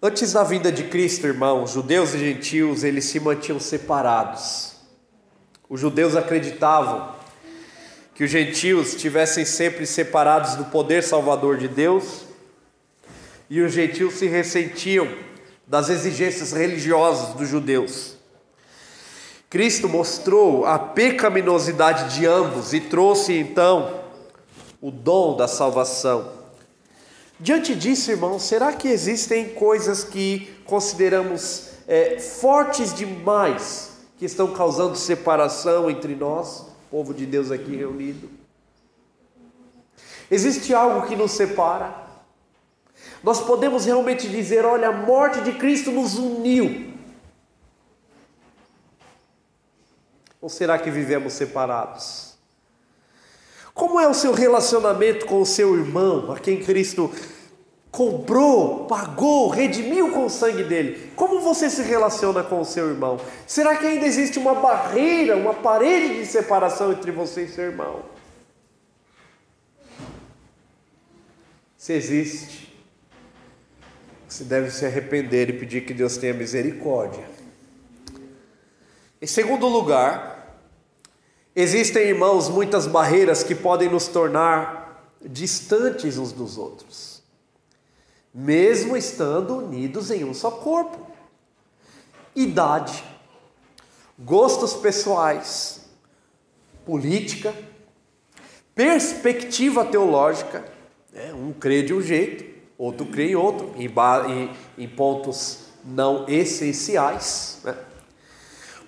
Antes 0.03 0.33
da 0.33 0.43
vinda 0.43 0.73
de 0.73 0.85
Cristo, 0.85 1.27
irmãos, 1.27 1.73
judeus 1.73 2.14
e 2.14 2.19
gentios, 2.19 2.83
eles 2.83 3.05
se 3.05 3.21
mantinham 3.21 3.61
separados. 3.61 4.73
Os 5.69 5.79
judeus 5.79 6.16
acreditavam 6.16 7.18
que 8.19 8.25
os 8.25 8.33
gentios 8.33 8.89
estivessem 8.89 9.45
sempre 9.45 9.87
separados 9.87 10.57
do 10.57 10.64
poder 10.64 11.05
salvador 11.05 11.57
de 11.57 11.69
Deus, 11.69 12.23
e 13.49 13.61
os 13.61 13.73
gentios 13.73 14.14
se 14.14 14.27
ressentiam 14.27 15.07
das 15.64 15.89
exigências 15.89 16.51
religiosas 16.51 17.37
dos 17.37 17.49
judeus. 17.49 18.16
Cristo 19.49 19.89
mostrou 19.89 20.66
a 20.66 20.81
pecaminosidade 20.81 22.16
de 22.16 22.27
ambos 22.27 22.73
e 22.73 22.81
trouxe 22.81 23.35
então 23.35 24.01
o 24.81 24.91
dom 24.91 25.37
da 25.37 25.47
salvação. 25.47 26.29
Diante 27.39 27.73
disso, 27.73 28.11
irmãos, 28.11 28.43
será 28.43 28.73
que 28.73 28.89
existem 28.89 29.51
coisas 29.51 30.03
que 30.03 30.61
consideramos 30.64 31.69
é, 31.87 32.19
fortes 32.19 32.93
demais 32.93 33.93
que 34.19 34.25
estão 34.25 34.53
causando 34.53 34.97
separação 34.97 35.89
entre 35.89 36.16
nós, 36.16 36.66
povo 36.91 37.14
de 37.14 37.26
Deus 37.26 37.51
aqui 37.51 37.76
reunido? 37.76 38.30
Existe 40.30 40.74
algo 40.74 41.07
que 41.07 41.16
nos 41.16 41.32
separa? 41.32 42.07
Nós 43.22 43.41
podemos 43.41 43.84
realmente 43.84 44.28
dizer: 44.28 44.64
olha, 44.64 44.89
a 44.89 44.93
morte 44.93 45.41
de 45.41 45.53
Cristo 45.53 45.91
nos 45.91 46.16
uniu. 46.16 46.93
Ou 50.41 50.49
será 50.49 50.78
que 50.78 50.91
vivemos 50.91 51.32
separados? 51.32 52.34
Como 53.74 53.99
é 54.01 54.09
o 54.09 54.14
seu 54.14 54.32
relacionamento 54.32 55.26
com 55.26 55.41
o 55.41 55.47
seu 55.47 55.76
irmão, 55.76 56.32
a 56.32 56.39
quem 56.39 56.62
Cristo 56.62 57.12
comprou, 57.91 58.86
pagou, 58.86 59.49
redimiu 59.49 60.12
com 60.12 60.26
o 60.26 60.30
sangue 60.30 60.64
dele? 60.64 61.12
Como 61.16 61.41
você 61.41 61.68
se 61.70 61.82
relaciona 61.82 62.43
com 62.43 62.61
o 62.61 62.64
seu 62.64 62.89
irmão? 62.89 63.18
Será 63.47 63.76
que 63.76 63.86
ainda 63.86 64.07
existe 64.07 64.39
uma 64.39 64.55
barreira, 64.55 65.36
uma 65.36 65.55
parede 65.55 66.20
de 66.20 66.26
separação 66.26 66.93
entre 66.93 67.11
você 67.11 67.45
e 67.45 67.49
seu 67.49 67.64
irmão? 67.64 68.03
Se 71.76 71.93
existe, 71.93 72.76
você 74.28 74.45
deve 74.45 74.70
se 74.70 74.84
arrepender 74.84 75.49
e 75.51 75.53
pedir 75.55 75.86
que 75.86 75.95
Deus 75.95 76.16
tenha 76.16 76.34
misericórdia. 76.34 77.24
Em 79.20 79.26
segundo 79.26 79.66
lugar, 79.66 80.39
Existem, 81.61 82.11
irmãos, 82.11 82.49
muitas 82.49 82.86
barreiras 82.86 83.43
que 83.43 83.53
podem 83.53 83.91
nos 83.91 84.07
tornar 84.07 85.12
distantes 85.20 86.16
uns 86.16 86.30
dos 86.30 86.57
outros, 86.57 87.18
mesmo 88.35 88.97
estando 88.97 89.57
unidos 89.57 90.11
em 90.11 90.24
um 90.24 90.35
só 90.35 90.51
corpo. 90.51 91.07
Idade, 92.35 93.03
gostos 94.18 94.74
pessoais, 94.74 95.89
política, 96.85 97.55
perspectiva 98.74 99.85
teológica. 99.85 100.64
Né? 101.12 101.33
Um 101.33 101.53
crê 101.53 101.83
de 101.83 101.93
um 101.93 102.01
jeito, 102.01 102.45
outro 102.76 103.07
crê 103.07 103.31
em 103.31 103.37
outro, 103.37 103.72
em, 103.76 103.87
em, 103.87 104.85
em 104.85 104.89
pontos 104.89 105.68
não 105.85 106.29
essenciais. 106.29 107.59
Né? 107.64 107.74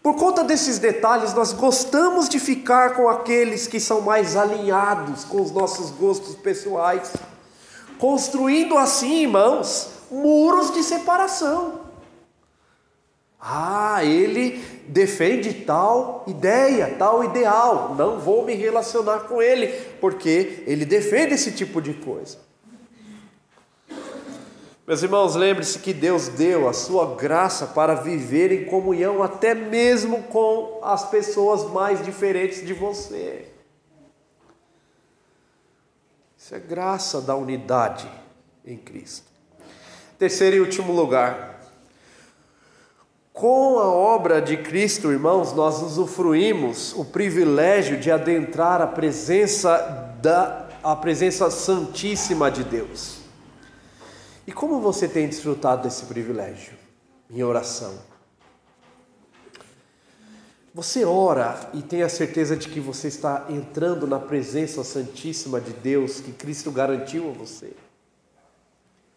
Por 0.03 0.15
conta 0.17 0.43
desses 0.43 0.79
detalhes, 0.79 1.35
nós 1.35 1.53
gostamos 1.53 2.29
de 2.29 2.39
ficar 2.39 2.95
com 2.95 3.09
aqueles 3.09 3.67
que 3.67 3.79
são 3.79 4.01
mais 4.01 4.35
alinhados 4.35 5.25
com 5.25 5.43
os 5.43 5.51
nossos 5.51 5.91
gostos 5.91 6.35
pessoais, 6.37 7.13
construindo 8.01 8.79
assim, 8.79 9.23
irmãos, 9.23 9.91
muros 10.11 10.73
de 10.73 10.83
separação. 10.83 11.81
Ah, 13.41 14.05
ele 14.05 14.63
defende 14.89 15.53
tal 15.53 16.25
ideia, 16.27 16.97
tal 16.99 17.23
ideal, 17.23 17.95
não 17.97 18.19
vou 18.19 18.45
me 18.45 18.55
relacionar 18.55 19.21
com 19.21 19.41
ele, 19.41 19.69
porque 20.01 20.65
ele 20.67 20.85
defende 20.85 21.35
esse 21.35 21.53
tipo 21.53 21.81
de 21.81 21.95
coisa. 21.95 22.39
Meus 24.87 25.03
irmãos, 25.03 25.37
lembre-se 25.37 25.79
que 25.79 25.93
Deus 25.93 26.29
deu 26.29 26.69
a 26.69 26.73
sua 26.73 27.15
graça 27.15 27.67
para 27.69 27.95
viver 27.95 28.51
em 28.51 28.65
comunhão 28.65 29.23
até 29.23 29.55
mesmo 29.55 30.25
com 30.25 30.81
as 30.83 31.09
pessoas 31.09 31.71
mais 31.71 32.05
diferentes 32.05 32.67
de 32.67 32.75
você. 32.75 33.47
Isso 36.51 36.57
é 36.57 36.59
graça 36.59 37.21
da 37.21 37.37
unidade 37.37 38.11
em 38.65 38.77
Cristo. 38.77 39.31
Terceiro 40.19 40.57
e 40.57 40.61
último 40.61 40.93
lugar, 40.93 41.61
com 43.33 43.79
a 43.79 43.85
obra 43.85 44.43
de 44.43 44.57
Cristo, 44.57 45.13
irmãos, 45.13 45.53
nós 45.53 45.81
usufruímos 45.81 46.93
o 46.95 47.05
privilégio 47.05 48.01
de 48.01 48.11
adentrar 48.11 48.83
a 48.83 48.89
presença 48.89 49.79
da 50.21 50.69
a 50.83 50.97
presença 50.97 51.53
santíssima 51.53 52.51
de 52.51 52.65
Deus. 52.65 53.21
E 54.45 54.51
como 54.51 54.81
você 54.81 55.07
tem 55.07 55.29
desfrutado 55.29 55.85
desse 55.85 56.07
privilégio 56.07 56.73
em 57.31 57.45
oração? 57.45 58.10
Você 60.73 61.05
ora 61.05 61.59
e 61.75 61.83
tem 61.83 62.03
a 62.03 62.09
certeza 62.09 62.57
de 62.57 62.69
que 62.69 62.79
você 62.79 63.09
está 63.09 63.47
entrando 63.49 64.07
na 64.07 64.21
presença 64.21 64.85
santíssima 64.85 65.61
de 65.61 65.73
Deus 65.73 66.21
que 66.21 66.31
Cristo 66.31 66.71
garantiu 66.71 67.29
a 67.29 67.33
você? 67.33 67.73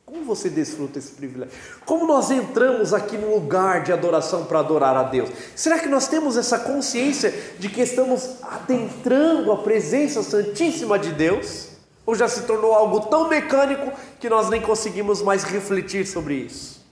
Como 0.03 0.25
você 0.25 0.49
desfruta 0.49 0.97
esse 0.97 1.11
privilégio? 1.11 1.53
Como 1.85 2.07
nós 2.07 2.31
entramos 2.31 2.91
aqui 2.91 3.17
no 3.17 3.35
lugar 3.35 3.83
de 3.83 3.93
adoração 3.93 4.45
para 4.45 4.59
adorar 4.59 4.97
a 4.97 5.03
Deus? 5.03 5.29
Será 5.55 5.77
que 5.77 5.87
nós 5.87 6.07
temos 6.07 6.37
essa 6.37 6.57
consciência 6.57 7.31
de 7.59 7.69
que 7.69 7.81
estamos 7.81 8.41
adentrando 8.41 9.51
a 9.51 9.57
presença 9.57 10.23
santíssima 10.23 10.97
de 10.97 11.11
Deus? 11.11 11.69
Ou 12.03 12.15
já 12.15 12.27
se 12.27 12.41
tornou 12.43 12.73
algo 12.73 13.01
tão 13.01 13.29
mecânico 13.29 13.91
que 14.19 14.27
nós 14.27 14.49
nem 14.49 14.61
conseguimos 14.61 15.21
mais 15.21 15.43
refletir 15.43 16.05
sobre 16.07 16.33
isso? 16.33 16.83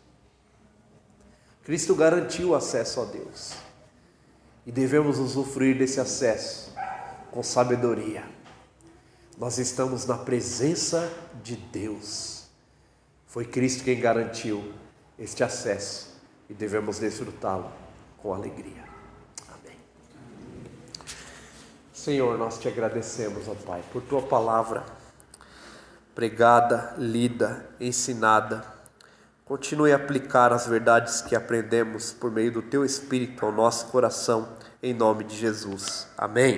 Cristo 1.64 1.96
garantiu 1.96 2.56
acesso 2.56 3.02
a 3.02 3.06
Deus 3.06 3.71
e 4.66 4.72
devemos 4.72 5.18
usufruir 5.18 5.78
desse 5.78 6.00
acesso 6.00 6.74
com 7.32 7.42
sabedoria. 7.42 8.24
Nós 9.38 9.58
estamos 9.58 10.06
na 10.06 10.18
presença 10.18 11.12
de 11.44 11.56
Deus. 11.56 12.44
Foi 13.26 13.46
Cristo 13.46 13.84
quem 13.84 14.00
garantiu 14.00 14.74
este 15.18 15.44
acesso 15.44 16.22
e 16.50 16.54
devemos 16.54 17.00
desfrutá-lo 17.00 17.72
com 18.18 18.34
alegria. 18.34 18.84
Amém. 19.48 19.78
Senhor, 21.94 22.38
nós 22.38 22.60
te 22.60 22.68
agradecemos, 22.68 23.48
ó 23.48 23.56
Pai, 23.56 23.84
por 23.92 24.02
tua 24.04 24.22
palavra 24.22 24.86
pregada, 26.14 26.94
lida, 26.98 27.66
ensinada. 27.80 28.81
Continue 29.52 29.92
a 29.92 29.98
aplicar 29.98 30.54
as 30.54 30.66
verdades 30.66 31.20
que 31.20 31.36
aprendemos 31.36 32.14
por 32.14 32.32
meio 32.32 32.54
do 32.54 32.62
teu 32.62 32.86
Espírito 32.86 33.46
ao 33.46 33.52
nosso 33.52 33.88
coração, 33.88 34.48
em 34.82 34.94
nome 34.94 35.26
de 35.26 35.36
Jesus. 35.36 36.08
Amém. 36.18 36.50